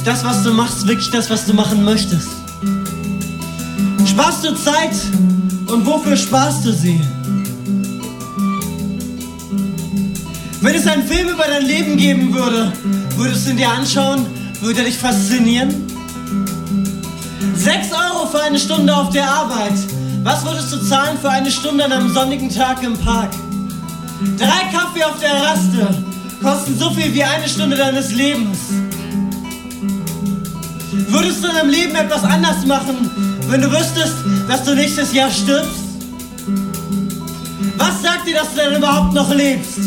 [0.06, 2.30] Das, was du machst, wirklich das, was du machen möchtest?
[4.06, 4.94] Sparst du Zeit
[5.66, 7.02] und wofür sparst du sie?
[10.62, 12.72] Wenn es einen Film über dein Leben geben würde,
[13.18, 14.28] würdest du ihn dir anschauen?
[14.62, 15.74] Würde er dich faszinieren?
[17.56, 19.74] Sechs Euro für eine Stunde auf der Arbeit.
[20.24, 23.32] Was würdest du zahlen für eine Stunde an einem sonnigen Tag im Park?
[24.38, 26.04] Drei Kaffee auf der Raste
[26.44, 28.60] kosten so viel wie eine Stunde deines Lebens.
[31.16, 33.10] Würdest du in deinem Leben etwas anders machen,
[33.48, 34.16] wenn du wüsstest,
[34.50, 35.86] dass du nächstes Jahr stirbst?
[37.78, 39.80] Was sagt dir, dass du denn überhaupt noch lebst?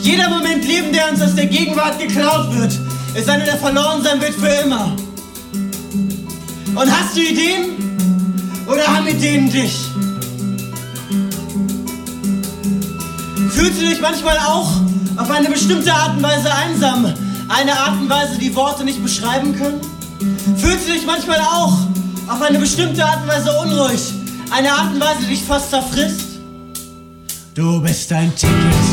[0.00, 2.78] Jeder Moment Leben, der uns aus der Gegenwart geklaut wird,
[3.14, 4.94] ist einer, der verloren sein wird für immer.
[6.74, 7.70] Und hast du Ideen?
[8.66, 9.74] Oder haben Ideen dich?
[13.52, 14.85] Fühlst du dich manchmal auch
[15.16, 17.12] auf eine bestimmte Art und Weise einsam?
[17.48, 19.80] Eine Art und Weise, die Worte nicht beschreiben können?
[20.56, 21.78] Fühlst du dich manchmal auch
[22.28, 24.14] auf eine bestimmte Art und Weise unruhig?
[24.50, 26.26] Eine Art und Weise, die dich fast zerfrisst?
[27.54, 28.85] Du bist ein Ticket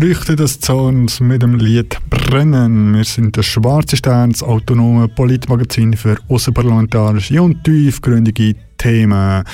[0.00, 2.94] Früchte des Zorns mit dem Lied Brennen.
[2.94, 9.44] Wir sind der Schwarze Stern, das autonome Politmagazin für außerparlamentarische und tiefgründige Themen.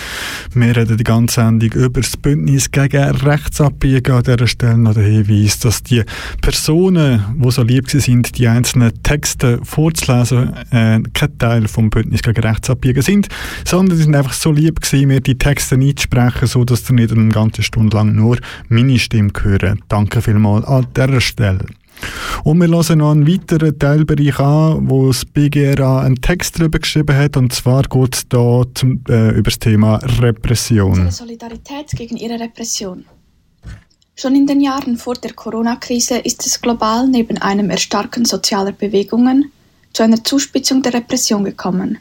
[0.55, 4.14] Wir reden die ganze Sendung über das Bündnis gegen Rechtsabbiegen.
[4.14, 6.05] An dieser Stelle noch der Hinweis, dass die
[6.41, 12.41] Personen, die so lieb sind, die einzelnen Texte vorzulesen, äh, kein Teil vom Bündnis gegen
[12.41, 13.27] Rechtsabbiegen sind,
[13.64, 17.11] sondern sie sind einfach so lieb gewesen, mir die Texte einzusprechen, so dass ihr nicht
[17.11, 19.83] eine ganze Stunde lang nur meine Stimme hören.
[19.89, 21.66] Danke vielmals an dieser Stelle.
[22.44, 27.16] Und wir hören noch einen weiteren Teilbereich an, wo das BGRA einen Text darüber geschrieben
[27.16, 27.36] hat.
[27.36, 30.90] Und zwar geht es hier zum, äh, über das Thema Repression.
[30.90, 33.05] Unsere Solidarität gegen ihre Repression.
[34.14, 39.53] Schon in den Jahren vor der Corona-Krise ist es global neben einem Erstarken sozialer Bewegungen
[39.92, 41.99] zu einer Zuspitzung der Repression gekommen.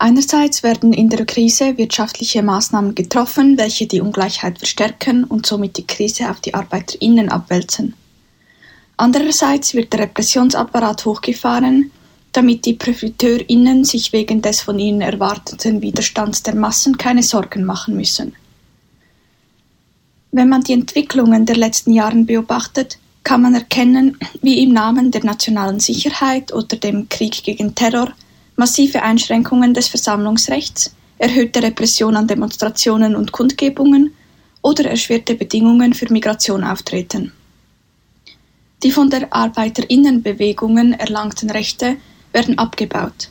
[0.00, 5.86] Einerseits werden in der Krise wirtschaftliche Maßnahmen getroffen, welche die Ungleichheit verstärken und somit die
[5.86, 7.94] Krise auf die ArbeiterInnen abwälzen.
[9.00, 11.92] Andererseits wird der Repressionsapparat hochgefahren,
[12.32, 17.96] damit die ProfiteurInnen sich wegen des von ihnen erwarteten Widerstands der Massen keine Sorgen machen
[17.96, 18.34] müssen.
[20.32, 25.24] Wenn man die Entwicklungen der letzten Jahre beobachtet, kann man erkennen, wie im Namen der
[25.24, 28.12] nationalen Sicherheit oder dem Krieg gegen Terror
[28.56, 34.12] massive Einschränkungen des Versammlungsrechts, erhöhte Repression an Demonstrationen und Kundgebungen
[34.60, 37.32] oder erschwerte Bedingungen für Migration auftreten.
[38.82, 41.96] Die von der Arbeiterinnenbewegungen erlangten Rechte
[42.32, 43.30] werden abgebaut.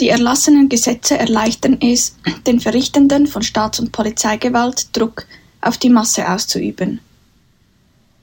[0.00, 5.26] Die erlassenen Gesetze erleichtern es, den Verrichtenden von Staats- und Polizeigewalt Druck
[5.60, 7.00] auf die Masse auszuüben.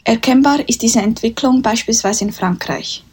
[0.04, 3.04] Erkennbar ist diese Entwicklung beispielsweise in Frankreich.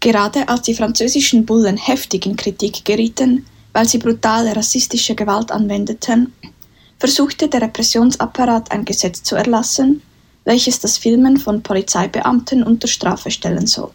[0.00, 6.32] Gerade als die französischen Bullen heftig in Kritik gerieten, weil sie brutale rassistische Gewalt anwendeten,
[6.98, 10.02] versuchte der Repressionsapparat ein Gesetz zu erlassen,
[10.46, 13.90] welches das Filmen von Polizeibeamten unter Strafe stellen soll.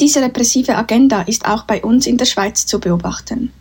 [0.00, 3.52] Diese repressive Agenda ist auch bei uns in der Schweiz zu beobachten.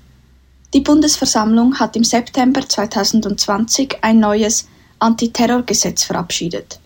[0.74, 4.68] Die Bundesversammlung hat im September 2020 ein neues
[5.00, 6.80] Antiterrorgesetz verabschiedet.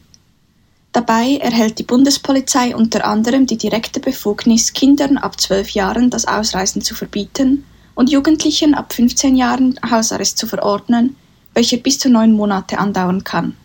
[0.93, 6.82] Dabei erhält die Bundespolizei unter anderem die direkte Befugnis, Kindern ab 12 Jahren das Ausreisen
[6.82, 11.16] zu verbieten und Jugendlichen ab 15 Jahren Hausarrest zu verordnen,
[11.54, 13.56] welcher bis zu neun Monate andauern kann.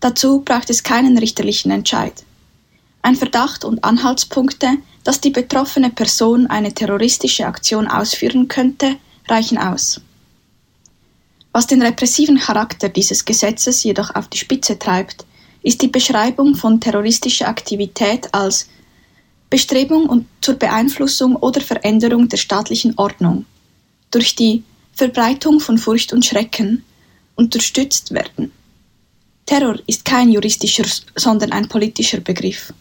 [0.00, 2.24] Dazu braucht es keinen richterlichen Entscheid.
[3.02, 8.96] Ein Verdacht und Anhaltspunkte, dass die betroffene Person eine terroristische Aktion ausführen könnte,
[9.28, 10.00] reichen aus.
[11.52, 15.24] Was den repressiven Charakter dieses Gesetzes jedoch auf die Spitze treibt,
[15.62, 18.68] ist die Beschreibung von terroristischer Aktivität als
[19.50, 23.46] Bestrebung zur Beeinflussung oder Veränderung der staatlichen Ordnung
[24.10, 24.62] durch die
[25.00, 26.84] Verbreitung von Furcht und Schrecken
[27.34, 28.52] unterstützt werden.
[29.46, 30.84] Terror ist kein juristischer,
[31.16, 32.74] sondern ein politischer Begriff.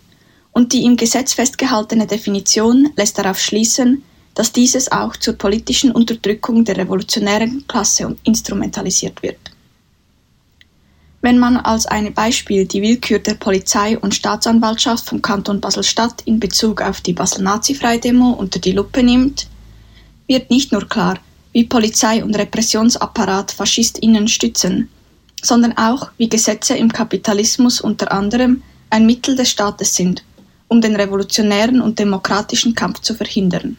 [0.52, 4.04] Und die im Gesetz festgehaltene Definition lässt darauf schließen,
[4.36, 9.40] dass dieses auch zur politischen Unterdrückung der revolutionären Klasse instrumentalisiert wird.
[11.22, 16.42] Wenn man als ein Beispiel die Willkür der Polizei und Staatsanwaltschaft vom Kanton Basel-Stadt in
[16.42, 19.48] Bezug auf die Basel-Nazi-Freidemo unter die Lupe nimmt,
[20.28, 21.18] wird nicht nur klar,
[21.52, 24.90] wie Polizei und Repressionsapparat FaschistInnen stützen,
[25.42, 30.24] sondern auch, wie Gesetze im Kapitalismus unter anderem ein Mittel des Staates sind,
[30.68, 33.78] um den revolutionären und demokratischen Kampf zu verhindern.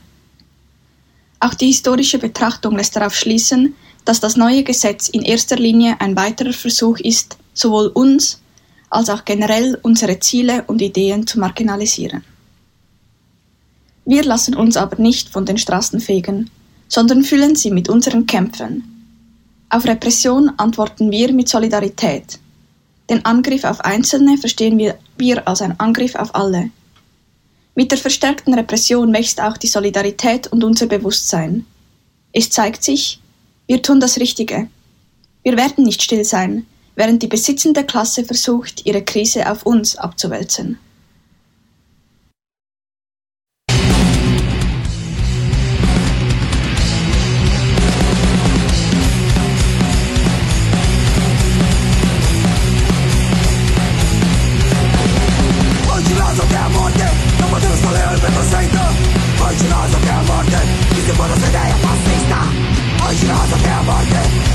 [1.39, 6.17] Auch die historische Betrachtung lässt darauf schließen, dass das neue Gesetz in erster Linie ein
[6.17, 8.41] weiterer Versuch ist, sowohl uns
[8.91, 12.25] als auch generell unsere Ziele und Ideen zu marginalisieren.
[14.05, 16.51] Wir lassen uns aber nicht von den Straßen fegen,
[16.91, 18.85] sondern füllen sie mit unseren Kämpfen.
[19.71, 22.39] Auf Repression antworten wir mit Solidarität.
[23.09, 26.71] Den Angriff auf Einzelne verstehen wir, wir als ein Angriff auf alle.
[27.77, 31.65] Mit der verstärkten Repression wächst auch die Solidarität und unser Bewusstsein.
[32.33, 33.21] Es zeigt sich,
[33.67, 34.69] wir tun das Richtige.
[35.45, 36.67] Wir werden nicht still sein,
[36.97, 40.79] während die besitzende Klasse versucht, ihre Krise auf uns abzuwälzen.
[59.61, 60.57] É Hoje nós até a morte
[61.17, 64.15] quando essa ideia fascista Hoje nós até a morte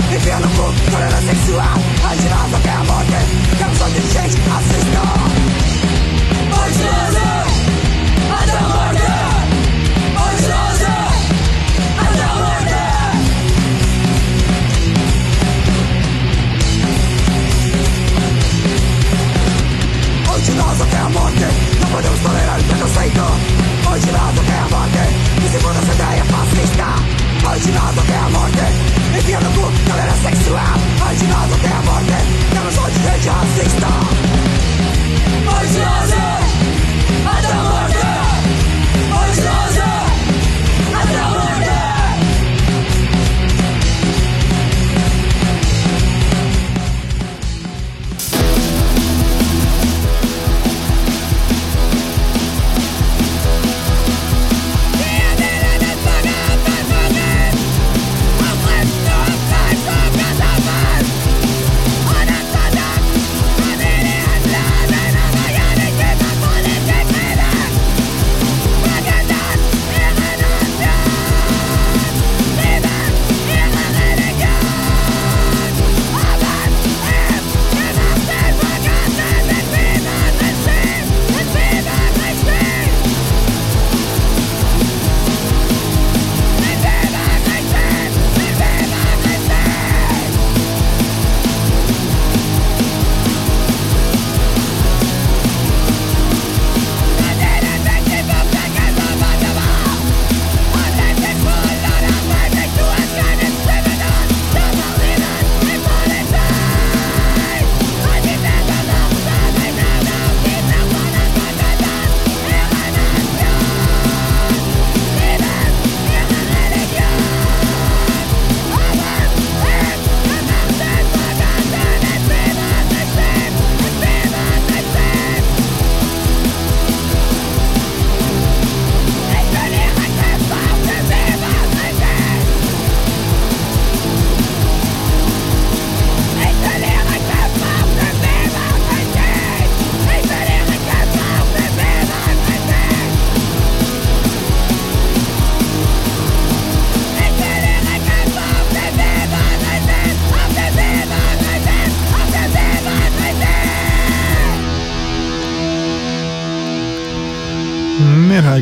[0.10, 1.85] Vivendo com tolerância sexual.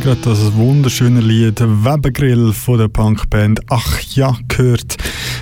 [0.04, 4.98] Gerade das wunderschöne Lied Webergrill von der Punkband Ach ja gehört.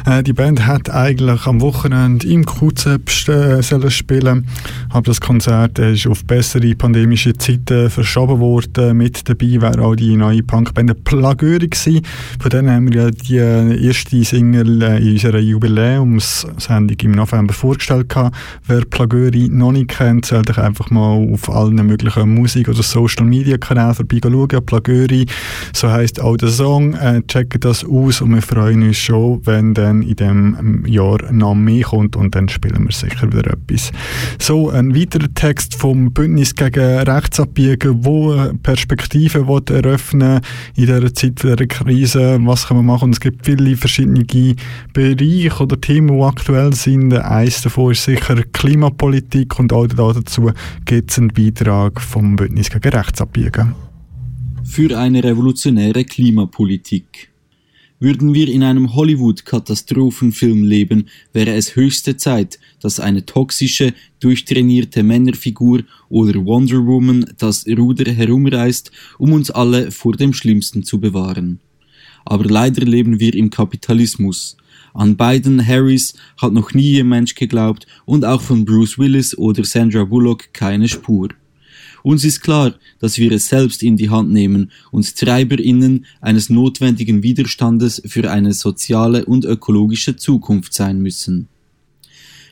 [0.06, 2.88] Äh, die Band hat eigentlich am Wochenende im QZ
[3.28, 4.48] äh, sollen spielen,
[4.90, 8.98] aber das Konzert ist auf bessere pandemische Zeiten verschoben worden.
[8.98, 12.02] Mit dabei wäre auch die neue Punkband Plagöri gewesen.
[12.40, 17.54] Von denen haben wir ja die äh, erste Single äh, in unserer Jubiläumssendung im November
[17.54, 18.36] vorgestellt gehabt.
[18.68, 23.96] Wer Plagöri noch nicht kennt, sollte ich einfach mal auf allen möglichen Musik- oder Social-Media-Kanälen
[23.96, 24.66] vorbeischauen.
[24.66, 25.26] Plagöri,
[25.74, 26.94] so heisst auch der Song.
[26.94, 31.56] Äh, checken das aus und wir freuen uns schon, wenn dann in diesem Jahr noch
[31.56, 33.92] mehr kommt und dann spielen wir sicher wieder etwas.
[34.40, 40.42] So, ein weiterer Text vom Bündnis gegen Rechtsabbiegen, wo Perspektiven will eröffnen
[40.76, 42.40] in dieser Zeit der Krise.
[42.44, 43.06] Was kann man machen?
[43.06, 44.26] Und es gibt viele verschiedene
[44.94, 47.14] Bereiche oder Themen, die aktuell sind.
[47.14, 50.52] Eines davon ist sicher Klimapolitik und auch dazu
[50.86, 53.76] gibt es einen Beitrag vom Bündnis gegen Rechtsabbiegen.
[54.64, 57.31] Für eine revolutionäre Klimapolitik.
[58.02, 65.84] Würden wir in einem Hollywood-Katastrophenfilm leben, wäre es höchste Zeit, dass eine toxische, durchtrainierte Männerfigur
[66.10, 71.60] oder Wonder Woman das Ruder herumreißt, um uns alle vor dem Schlimmsten zu bewahren.
[72.26, 74.58] Aber leider leben wir im Kapitalismus.
[74.96, 79.64] An beiden Harrys hat noch nie ein Mensch geglaubt und auch von Bruce Willis oder
[79.64, 81.30] Sandra Bullock keine Spur.
[82.04, 87.24] Uns ist klar, dass wir es selbst in die Hand nehmen und TreiberInnen eines notwendigen
[87.24, 91.48] Widerstandes für eine soziale und ökologische Zukunft sein müssen.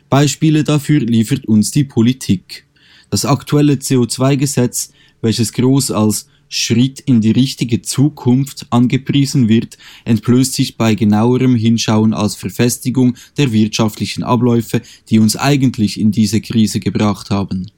[0.10, 2.66] Beispiele dafür liefert uns die Politik.
[3.10, 4.92] Das aktuelle CO2-Gesetz,
[5.22, 12.14] welches groß als Schritt in die richtige Zukunft angepriesen wird, entblößt sich bei genauerem Hinschauen
[12.14, 17.70] als Verfestigung der wirtschaftlichen Abläufe, die uns eigentlich in diese Krise gebracht haben.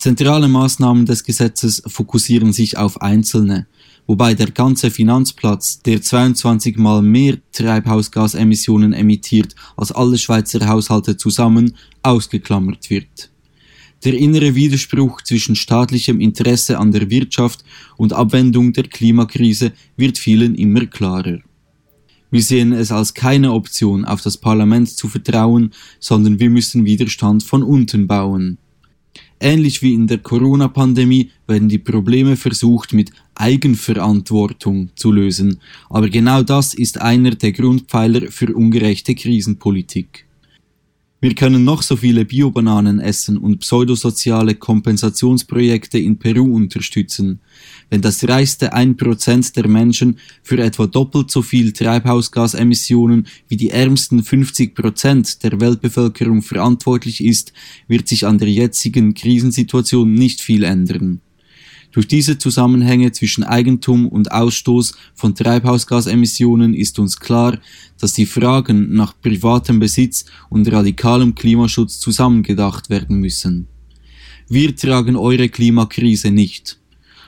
[0.00, 3.66] Zentrale Maßnahmen des Gesetzes fokussieren sich auf einzelne,
[4.06, 11.76] wobei der ganze Finanzplatz, der 22 mal mehr Treibhausgasemissionen emittiert als alle Schweizer Haushalte zusammen,
[12.02, 13.30] ausgeklammert wird.
[14.02, 17.62] Der innere Widerspruch zwischen staatlichem Interesse an der Wirtschaft
[17.98, 21.40] und Abwendung der Klimakrise wird vielen immer klarer.
[22.30, 27.42] Wir sehen es als keine Option, auf das Parlament zu vertrauen, sondern wir müssen Widerstand
[27.42, 28.56] von unten bauen.
[29.42, 36.42] Ähnlich wie in der Corona-Pandemie werden die Probleme versucht mit Eigenverantwortung zu lösen, aber genau
[36.42, 40.26] das ist einer der Grundpfeiler für ungerechte Krisenpolitik.
[41.22, 47.40] Wir können noch so viele Biobananen essen und pseudosoziale Kompensationsprojekte in Peru unterstützen.
[47.90, 54.22] Wenn das reichste 1% der Menschen für etwa doppelt so viel Treibhausgasemissionen wie die ärmsten
[54.22, 57.52] 50% der Weltbevölkerung verantwortlich ist,
[57.86, 61.20] wird sich an der jetzigen Krisensituation nicht viel ändern.
[61.92, 67.58] Durch diese Zusammenhänge zwischen Eigentum und Ausstoß von Treibhausgasemissionen ist uns klar,
[67.98, 73.66] dass die Fragen nach privatem Besitz und radikalem Klimaschutz zusammengedacht werden müssen.
[74.48, 76.78] Wir tragen eure Klimakrise nicht.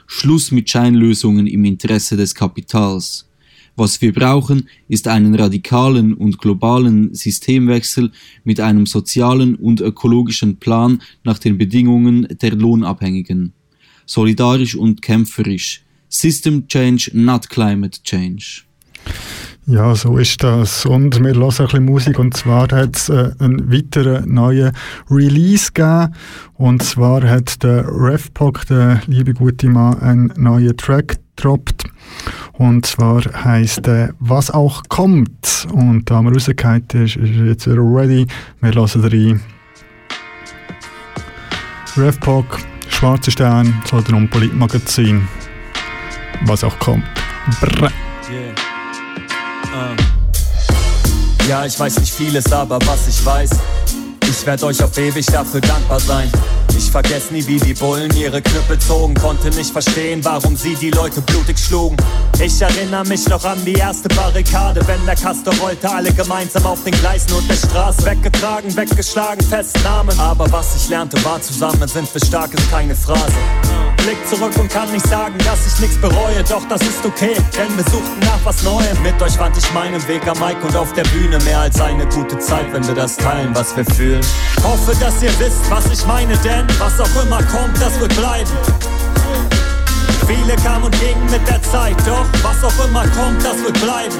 [0.06, 3.28] Schluss mit Scheinlösungen im Interesse des Kapitals.
[3.74, 8.12] Was wir brauchen, ist einen radikalen und globalen Systemwechsel
[8.44, 13.54] mit einem sozialen und ökologischen Plan nach den Bedingungen der Lohnabhängigen
[14.07, 15.82] solidarisch und kämpferisch.
[16.09, 18.62] System Change, not Climate Change.
[19.66, 20.84] Ja, so ist das.
[20.84, 22.18] Und wir hören ein bisschen Musik.
[22.18, 24.72] Und zwar hat es äh, einen weiteren neuen
[25.09, 26.14] Release gegeben.
[26.55, 31.84] Und zwar hat der RevPock, der liebe gute Mann, einen neuen Track gedroppt.
[32.55, 35.68] Und zwar heisst der «Was auch kommt».
[35.72, 38.26] Und da wir rausgekommen ist, ist er jetzt wieder ready.
[38.61, 39.40] Wir hören rein.
[41.96, 42.72] RevPock
[43.03, 45.26] Schwarzer Stern, Zollern Politmagazin,
[46.46, 47.03] was auch kommt.
[47.61, 47.90] Brr.
[48.30, 48.55] Yeah.
[49.74, 49.96] Uh.
[51.48, 53.50] Ja, ich weiß nicht vieles, aber was ich weiß,
[54.33, 56.30] ich werde euch auf ewig dafür dankbar sein.
[56.76, 60.91] Ich vergess nie, wie die Bullen ihre Knüppel zogen, konnte nicht verstehen, warum sie die
[60.91, 61.97] Leute blutig schlugen.
[62.41, 66.83] Ich erinnere mich noch an die erste Barrikade, wenn der Kaster rollte, alle gemeinsam auf
[66.83, 68.05] den Gleisen und der Straße.
[68.07, 70.18] Weggetragen, weggeschlagen, Festnahmen.
[70.18, 73.33] Aber was ich lernte, war zusammen sind wir stark, ist keine Phrase.
[73.99, 77.76] Blick zurück und kann nicht sagen, dass ich nichts bereue, doch das ist okay, denn
[77.76, 79.01] wir suchten nach was Neuem.
[79.03, 82.07] Mit euch fand ich meinen Weg am Mike und auf der Bühne mehr als eine
[82.07, 84.22] gute Zeit, wenn wir das teilen, was wir fühlen.
[84.62, 88.51] Hoffe, dass ihr wisst, was ich meine, denn was auch immer kommt, das wird bleiben.
[90.27, 94.16] Viele kamen und gingen mit der Zeit, doch was auch immer kommt, das wird bleiben.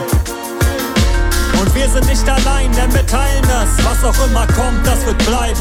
[1.61, 5.19] Und wir sind nicht allein, denn wir teilen das, was auch immer kommt, das wird
[5.25, 5.61] bleiben.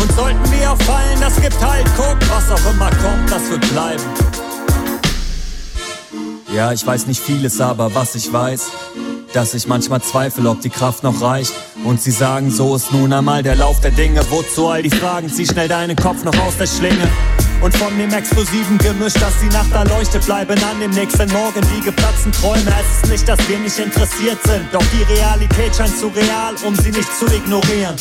[0.00, 4.02] Und sollten wir auffallen, das gibt halt, guck, was auch immer kommt, das wird bleiben.
[6.54, 8.62] Ja, ich weiß nicht vieles, aber was ich weiß,
[9.32, 11.52] dass ich manchmal zweifle, ob die Kraft noch reicht.
[11.84, 14.20] Und sie sagen, so ist nun einmal der Lauf der Dinge.
[14.30, 15.28] Wozu all die Fragen?
[15.28, 17.08] Zieh schnell deinen Kopf noch aus der Schlinge.
[17.62, 21.84] Und von dem explosiven Gemisch, dass die Nacht erleuchtet, bleiben an dem nächsten Morgen die
[21.84, 22.72] geplatzten Träume.
[22.80, 26.74] Es ist nicht, dass wir nicht interessiert sind, doch die Realität scheint zu real, um
[26.74, 27.96] sie nicht zu ignorieren.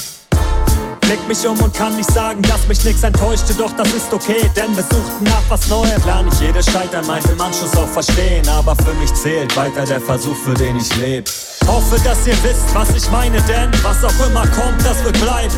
[1.10, 4.47] Blick mich um und kann nicht sagen, dass mich nichts enttäuschte, doch das ist okay,
[4.55, 5.99] denn wir suchten nach was Neuem.
[6.03, 9.99] Klar, nicht jedes Scheitern meint im Anschluss auch verstehen, aber für mich zählt weiter der
[9.99, 11.28] Versuch, für den ich lebe.
[11.66, 15.55] Hoffe, dass ihr wisst, was ich meine, denn was auch immer kommt, das wird bleiben.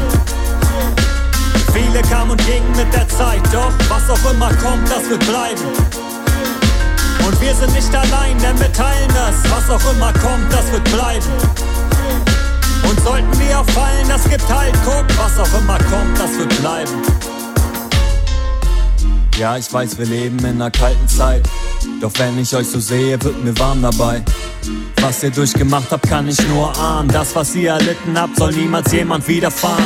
[1.74, 5.66] Viele kamen und gingen mit der Zeit, doch was auch immer kommt, das wird bleiben.
[7.28, 10.86] Und wir sind nicht allein, denn wir teilen das, was auch immer kommt, das wird
[10.86, 11.28] bleiben.
[12.90, 16.92] Und sollten wir auffallen, das gibt halt, guck, was auch immer kommt, das wird bleiben.
[19.38, 21.48] Ja, ich weiß, wir leben in einer kalten Zeit.
[22.00, 24.24] Doch wenn ich euch so sehe, wird mir warm dabei.
[25.02, 27.10] Was ihr durchgemacht habt, kann ich nur ahnen.
[27.10, 29.86] Das, was ihr erlitten habt, soll niemals jemand widerfahren.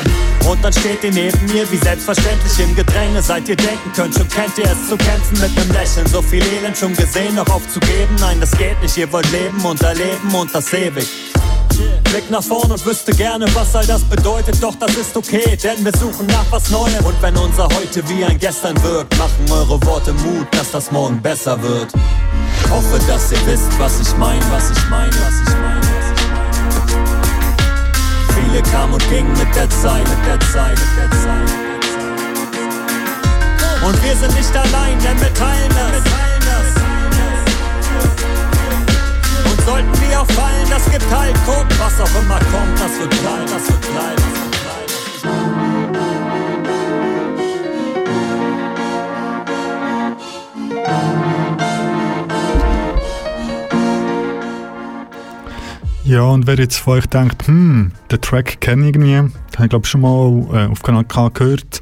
[0.50, 3.22] Und dann steht ihr neben mir wie selbstverständlich im Gedränge.
[3.22, 6.06] Seit ihr denken könnt, schon kennt ihr es zu kämpfen mit nem Lächeln.
[6.08, 8.16] So viel Elend schon gesehen, noch aufzugeben.
[8.20, 8.98] Nein, das geht nicht.
[8.98, 11.08] Ihr wollt leben und erleben und das ewig.
[12.03, 15.84] Blick nach vorn und wüsste gerne, was all das bedeutet, doch das ist okay, denn
[15.84, 17.03] wir suchen nach was Neuem.
[17.03, 21.21] Und wenn unser heute wie ein Gestern wirkt, machen eure Worte Mut, dass das morgen
[21.21, 21.91] besser wird.
[22.69, 25.82] Hoffe, dass ihr wisst, was ich meine, was ich meine, was ich meine.
[28.34, 31.51] Viele kamen und gingen mit der Zeit, mit der Zeit, mit der Zeit.
[33.86, 36.15] Und wir sind nicht allein, denn wir teilen das.
[39.65, 41.64] Sollten wir auffallen, das gibt halt, guck,
[41.98, 44.86] was auch immer kommt, das wird bleiben, das wird bleiben, das wird bleiben.
[56.04, 59.70] Ja, und wer jetzt von euch denkt, hm, den Track kenne ich irgendwie, den ich
[59.70, 61.80] glaube schon mal äh, auf Kanal K gehört,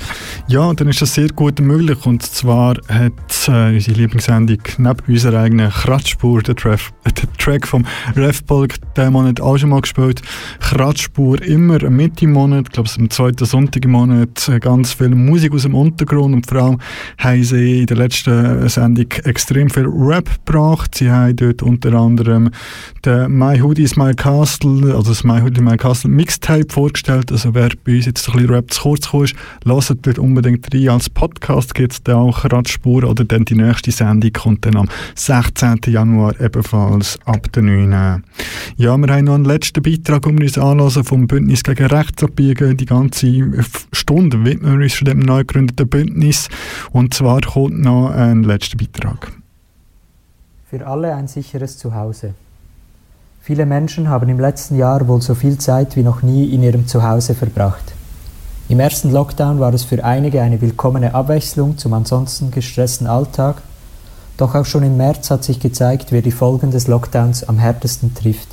[0.47, 2.05] ja, dann ist das sehr gut möglich.
[2.05, 3.13] Und zwar hat.
[3.47, 9.41] Äh, unsere Lieblingssendung neben unserer eigenen Kratzspur, der, Traf, der Track vom Refbolg, der Monat
[9.41, 10.21] auch schon mal gespielt.
[10.59, 14.93] Kratzspur immer Mitte im Monat, ich glaube es am zweiten Sonntag im Monat, äh, ganz
[14.93, 16.77] viel Musik aus dem Untergrund und vor allem
[17.17, 20.95] haben sie in der letzten Sendung extrem viel Rap gebracht.
[20.95, 22.49] Sie haben dort unter anderem
[23.05, 27.31] den My Hoodie is My Castle, also das My Hoodie My Castle Mixtape vorgestellt.
[27.31, 30.73] Also wer bei uns jetzt ein bisschen Rap zu kurz gekommen ist, lasst dort unbedingt
[30.73, 30.89] rein.
[30.89, 34.89] Als Podcast gibt es dann auch Radspur oder dann die nächste Sendung kommt dann am
[35.15, 35.79] 16.
[35.87, 38.23] Januar ebenfalls ab der 9.
[38.77, 42.77] Ja, wir haben noch einen letzten Beitrag, wir uns anlassen vom Bündnis gegen Rechtsabbiegen.
[42.77, 43.27] Die ganze
[43.91, 46.49] Stunde widmen wir uns schon dem neu gegründeten Bündnis.
[46.91, 49.31] Und zwar kommt noch ein letzter Beitrag.
[50.69, 52.33] Für alle ein sicheres Zuhause.
[53.45, 56.87] Viele Menschen haben im letzten Jahr wohl so viel Zeit wie noch nie in ihrem
[56.87, 57.91] Zuhause verbracht.
[58.69, 63.61] Im ersten Lockdown war es für einige eine willkommene Abwechslung zum ansonsten gestressten Alltag,
[64.37, 68.15] doch auch schon im März hat sich gezeigt, wer die Folgen des Lockdowns am härtesten
[68.15, 68.47] trifft.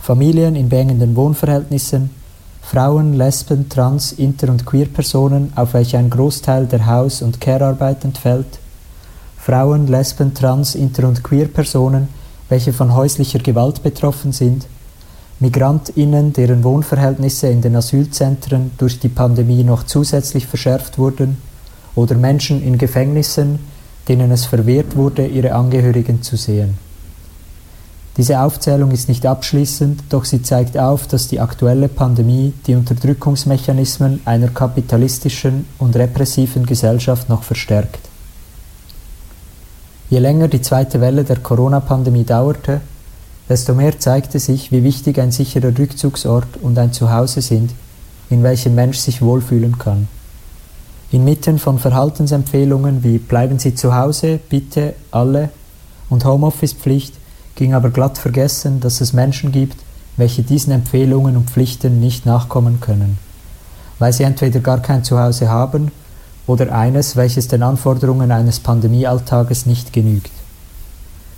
[0.00, 2.10] Familien in beengenden Wohnverhältnissen,
[2.62, 8.60] Frauen, Lesben, Trans, Inter- und Queer-Personen, auf welche ein Großteil der Haus- und Care-Arbeit entfällt,
[9.36, 12.06] Frauen, Lesben, Trans, Inter- und Queer-Personen,
[12.48, 14.66] welche von häuslicher Gewalt betroffen sind,
[15.40, 21.38] Migrantinnen, deren Wohnverhältnisse in den Asylzentren durch die Pandemie noch zusätzlich verschärft wurden,
[21.94, 23.58] oder Menschen in Gefängnissen,
[24.08, 26.78] denen es verwehrt wurde, ihre Angehörigen zu sehen.
[28.16, 34.20] Diese Aufzählung ist nicht abschließend, doch sie zeigt auf, dass die aktuelle Pandemie die Unterdrückungsmechanismen
[34.24, 38.08] einer kapitalistischen und repressiven Gesellschaft noch verstärkt.
[40.14, 42.80] Je länger die zweite Welle der Corona-Pandemie dauerte,
[43.48, 47.72] desto mehr zeigte sich, wie wichtig ein sicherer Rückzugsort und ein Zuhause sind,
[48.30, 50.06] in welchem Mensch sich wohlfühlen kann.
[51.10, 55.48] Inmitten von Verhaltensempfehlungen wie bleiben Sie zu Hause, bitte, alle
[56.08, 57.14] und Homeoffice-Pflicht
[57.56, 59.78] ging aber glatt vergessen, dass es Menschen gibt,
[60.16, 63.18] welche diesen Empfehlungen und Pflichten nicht nachkommen können,
[63.98, 65.90] weil sie entweder gar kein Zuhause haben
[66.46, 70.30] oder eines, welches den Anforderungen eines Pandemiealltages nicht genügt.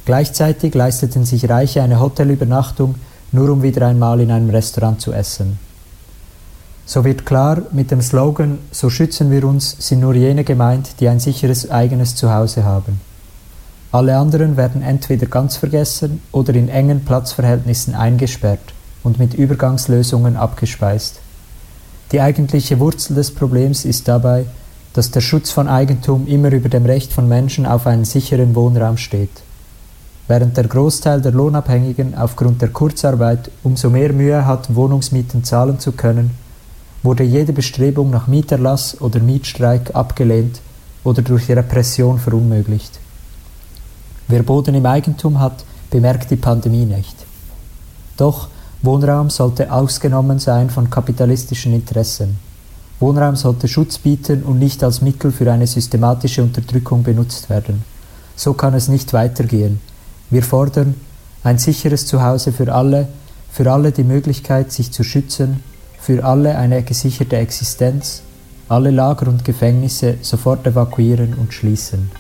[0.05, 2.95] Gleichzeitig leisteten sich Reiche eine Hotelübernachtung,
[3.33, 5.59] nur um wieder einmal in einem Restaurant zu essen.
[6.89, 11.09] So wird klar, mit dem Slogan So schützen wir uns sind nur jene gemeint, die
[11.09, 13.01] ein sicheres eigenes Zuhause haben.
[13.91, 21.21] Alle anderen werden entweder ganz vergessen oder in engen Platzverhältnissen eingesperrt und mit Übergangslösungen abgespeist.
[22.13, 24.47] Die eigentliche Wurzel des Problems ist dabei,
[24.97, 28.97] dass der Schutz von Eigentum immer über dem Recht von Menschen auf einen sicheren Wohnraum
[28.97, 29.43] steht.
[30.27, 35.93] Während der Großteil der Lohnabhängigen aufgrund der Kurzarbeit umso mehr Mühe hat, Wohnungsmieten zahlen zu
[35.93, 36.31] können,
[37.03, 40.63] wurde jede Bestrebung nach Mieterlass oder Mietstreik abgelehnt
[41.05, 42.99] oder durch Repression verunmöglicht.
[44.29, 47.17] Wer Boden im Eigentum hat, bemerkt die Pandemie nicht.
[48.17, 48.49] Doch
[48.81, 52.46] Wohnraum sollte ausgenommen sein von kapitalistischen Interessen.
[52.99, 57.85] Wohnraum sollte Schutz bieten und nicht als Mittel für eine systematische Unterdrückung benutzt werden.
[58.37, 59.81] So kann es nicht weitergehen.
[60.31, 60.95] Wir fordern
[61.45, 63.09] ein sicheres Zuhause für alle,
[63.51, 65.63] für alle die Möglichkeit, sich zu schützen,
[65.99, 68.23] für alle eine gesicherte Existenz,
[68.69, 72.11] alle Lager und Gefängnisse sofort evakuieren und schließen.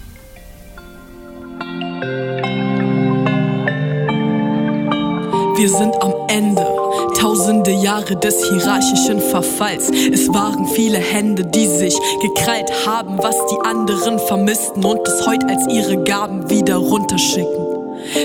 [5.57, 6.66] Wir sind am Ende.
[7.47, 9.89] Tausende Jahre des hierarchischen Verfalls.
[9.89, 15.47] Es waren viele Hände, die sich gekrallt haben, was die anderen vermissten und es heute
[15.47, 17.67] als ihre Gaben wieder runterschicken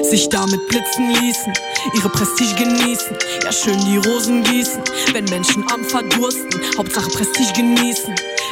[0.03, 1.53] sich damit blitzen ließen,
[1.95, 4.81] ihre Prestige genießen, ja schön die Rosen gießen,
[5.13, 8.00] wenn Menschen am Verdursten, Hauptsache Prestige genießen.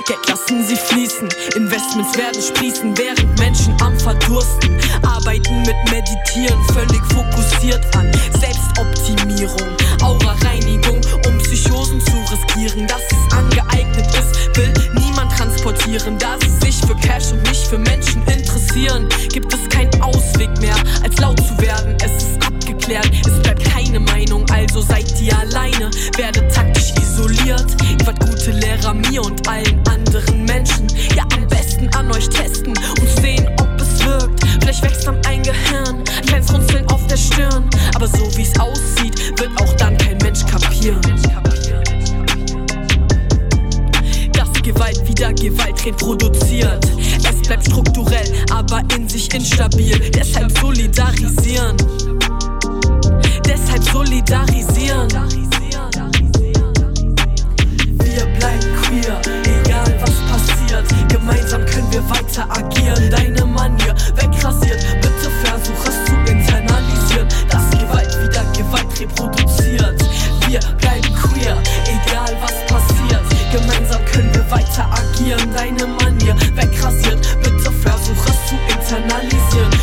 [0.09, 6.99] Geld lassen sie fließen, Investments werden sprießen, während Menschen am Verdursten arbeiten mit Meditieren, völlig
[7.13, 9.69] fokussiert an Selbstoptimierung,
[10.01, 16.77] Aura-Reinigung, um Psychosen zu riskieren, dass es angeeignet ist, will niemand transportieren, dass sie sich
[16.87, 21.55] für Cash und nicht für Menschen interessieren, gibt es keinen Ausweg mehr, als laut zu
[21.59, 22.48] werden, es ist
[22.89, 27.65] abgeklärt, es bleibt keine Meinung, also seid ihr alleine, werdet taktisch isoliert,
[27.99, 32.73] ihr wart gute Lehrer mir und allen anderen Menschen, ja am besten an euch testen
[32.99, 37.17] und sehen, ob es wirkt, vielleicht wächst dann ein Gehirn, ein kleines Runzeln auf der
[37.17, 41.01] Stirn, aber so wie es aussieht, wird auch dann kein Mensch kapieren.
[44.33, 46.85] Dass Gewalt wieder Gewalt reproduziert.
[47.27, 49.99] Es bleibt strukturell, aber in sich instabil.
[50.11, 51.75] Deshalb solidarisieren
[53.49, 55.09] deshalb solidarisieren.
[58.03, 60.85] Wir bleiben queer, egal was passiert.
[61.09, 63.09] Gemeinsam können wir weiter agieren.
[63.09, 67.27] Deine Manier wegrasiert, bitte versuch es zu internalisieren.
[67.49, 69.99] Dass Gewalt wieder Gewalt reproduziert.
[70.47, 73.23] Wir bleiben queer, egal was passiert.
[73.51, 75.49] Gemeinsam können wir weiter agieren.
[75.55, 79.78] Deine Manier wegrasiert, bitte versuch es zu internalisieren.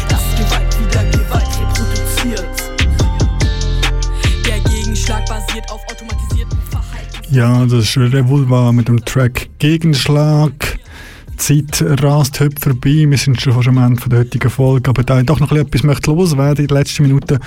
[5.29, 7.35] Basiert auf automatisierten Verhalten.
[7.35, 10.79] Ja, das ist Revolver mit dem Track Gegenschlag.
[11.37, 13.07] Zeit rast heute vorbei.
[13.09, 14.89] Wir sind schon fast am Ende der heutigen Folge.
[14.89, 17.39] Aber da ich doch noch etwas möchte loswerden in den letzten Minuten,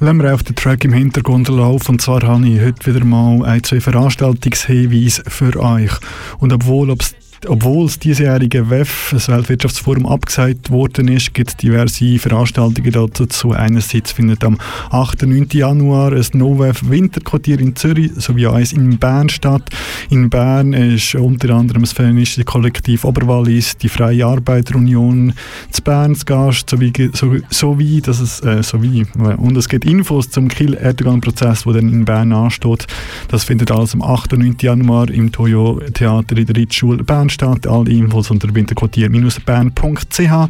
[0.00, 1.92] lassen wir auf den Track im Hintergrund laufen.
[1.92, 5.92] Und zwar habe ich heute wieder mal ein, zwei Veranstaltungshinweise für euch.
[6.38, 7.14] Und obwohl es
[7.46, 13.52] obwohl das diesjährige WEF, das Weltwirtschaftsforum, abgesagt worden ist, gibt es diverse Veranstaltungen dazu.
[13.52, 14.58] Einerseits findet am
[14.90, 15.24] 8.
[15.24, 15.48] und 9.
[15.52, 19.68] Januar ein NoWEF Winterquartier in Zürich sowie eins in Bern statt.
[20.10, 25.34] In Bern ist unter anderem das feministische Kollektiv Oberwallis, die Freie Arbeiterunion
[25.70, 29.06] zu Bern zu Gast, sowie, so, sowie, dass es, äh, sowie,
[29.36, 32.86] und es gibt Infos zum Kiel-Erdogan-Prozess, der dann in Bern ansteht.
[33.28, 34.32] Das findet alles am 8.
[34.34, 34.56] und 9.
[34.60, 37.66] Januar im Toyo Theater in der Ritschule Bern statt.
[37.66, 40.48] Alle Infos unter winterquartier-bern.ch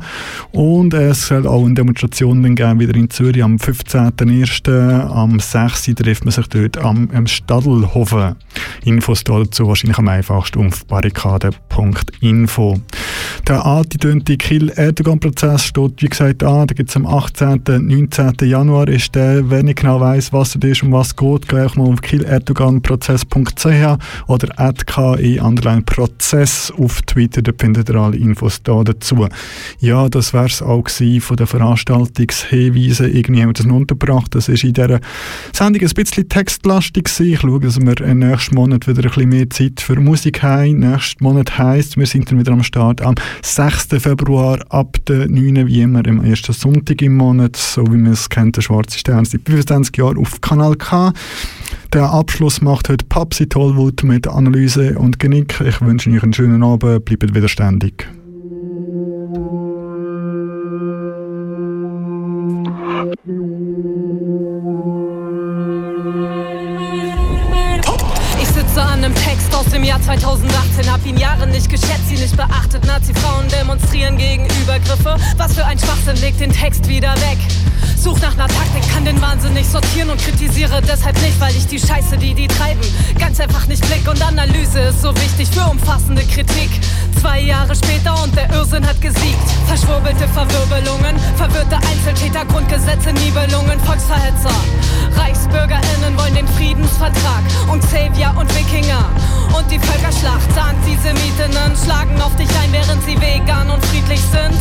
[0.53, 5.09] und es soll auch eine Demonstration geben, wieder in Zürich am 15.01.
[5.11, 5.95] Am 6.
[5.97, 8.37] trifft man sich dort am, am Stadelhofen.
[8.85, 12.81] Infos dazu wahrscheinlich am einfachsten auf barrikade.info.
[13.49, 16.67] Der angedönte Kiel-Erdogan-Prozess steht, wie gesagt, an.
[16.67, 17.63] Da gibt es am 18.
[17.67, 18.33] 19.
[18.43, 18.89] Januar.
[18.89, 22.01] Ist der, wenn ich genau weiss, was es ist, um was geht, gleich mal auf
[22.01, 24.49] kiel-erdogan-prozess.ch oder
[26.73, 27.43] auf Twitter.
[27.43, 29.29] Da findet ihr alle Infos da dazu.
[29.81, 33.15] Ja, das wäre es auch von den Veranstaltungshinweisen.
[33.15, 34.35] Irgendwie haben wir das noch untergebracht.
[34.35, 35.01] Das ist in dieser
[35.53, 37.33] Sendung ein bisschen textlastig gewesen.
[37.33, 40.79] Ich schaue, dass wir nächsten Monat wieder ein bisschen mehr Zeit für Musik haben.
[40.81, 43.89] Nächsten Monat heisst, wir sind dann wieder am Start am 6.
[44.03, 45.67] Februar ab der 9.
[45.67, 49.25] wie immer im ersten Sonntag im Monat, so wie man es kennt, der Schwarze Stern
[49.25, 51.13] seit 25 Jahren auf Kanal K.
[51.95, 55.61] Der Abschluss macht heute Papsi Tollwood mit Analyse und Genick.
[55.61, 58.09] Ich wünsche euch einen schönen Abend, bleibt widerständig.
[70.75, 72.85] 2018, hab ihn Jahre nicht geschätzt, sie nicht beachtet.
[72.85, 75.17] Nazi-Frauen demonstrieren gegen Übergriffe.
[75.37, 77.39] Was für ein Schwachsinn, legt den Text wieder weg.
[77.97, 81.67] Such nach einer Taktik, kann den Wahnsinn nicht sortieren und kritisiere deshalb nicht, weil ich
[81.67, 82.83] die Scheiße, die die treiben,
[83.19, 84.07] ganz einfach nicht blick.
[84.09, 86.71] Und Analyse ist so wichtig für umfassende Kritik.
[87.25, 89.49] Zwei Jahre später und der Irrsinn hat gesiegt.
[89.67, 94.53] Verschwurbelte Verwirbelungen, verwirrte Einzeltäter, Grundgesetze, Nibelungen, Volksverhetzer.
[95.17, 99.09] ReichsbürgerInnen wollen den Friedensvertrag und Xavier und Wikinger.
[99.57, 104.61] Und die Völkerschlacht, Antisemitinnen schlagen auf dich ein, während sie vegan und friedlich sind.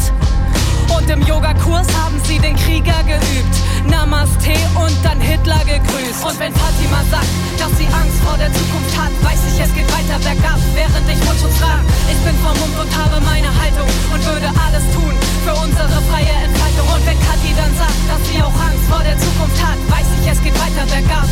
[0.90, 3.56] Und im Yogakurs haben sie den Krieger geübt.
[3.88, 6.24] Namaste und dann Hitler gegrüßt.
[6.24, 7.30] Und wenn Fatima sagt,
[7.60, 11.20] dass sie Angst vor der Zukunft hat, weiß ich, es geht weiter bergab, während ich
[11.24, 11.84] Mundschutz trage.
[12.10, 15.14] Ich bin vermummt und habe meine Haltung und würde alles tun
[15.44, 16.88] für unsere freie Entfaltung.
[16.88, 20.26] Und wenn Kathi dann sagt, dass sie auch Angst vor der Zukunft hat, weiß ich,
[20.32, 21.28] es geht weiter bergab.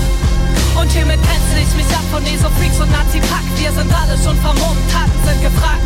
[0.75, 3.45] Und hiermit grenze ich mich ab von Esofreaks und Nazi-Pack.
[3.57, 5.83] Wir sind alle schon vermummt, Taten sind gefragt.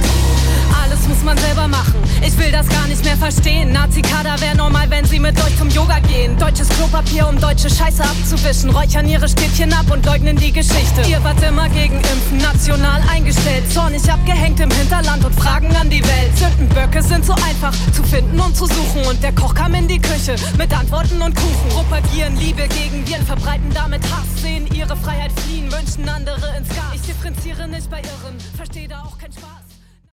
[0.82, 1.95] Alles muss man selber machen.
[2.22, 3.55] Ich will das gar nicht mehr verstehen.
[3.64, 6.38] Nazi-Kader wäre normal, wenn sie mit euch zum Yoga gehen.
[6.38, 8.72] Deutsches Klopapier, um deutsche Scheiße abzuwischen.
[8.72, 11.01] Räuchern ihre Stäbchen ab und leugnen die Geschichte.
[11.08, 13.72] Ihr wart immer gegen Impfen, national eingestellt.
[13.72, 16.38] Zornig abgehängt im Hinterland und Fragen an die Welt.
[16.38, 19.06] Sündenböcke sind so einfach zu finden und zu suchen.
[19.08, 21.70] Und der Koch kam in die Küche mit Antworten und Kuchen.
[21.70, 24.41] Propagieren Liebe gegen Viren, verbreiten damit Hass.
[24.41, 26.95] Sehen ihre Freiheit fliehen, wünschen andere ins Gas.
[26.95, 29.55] Ich differenziere nicht bei Irren, verstehe da auch kein Spaß.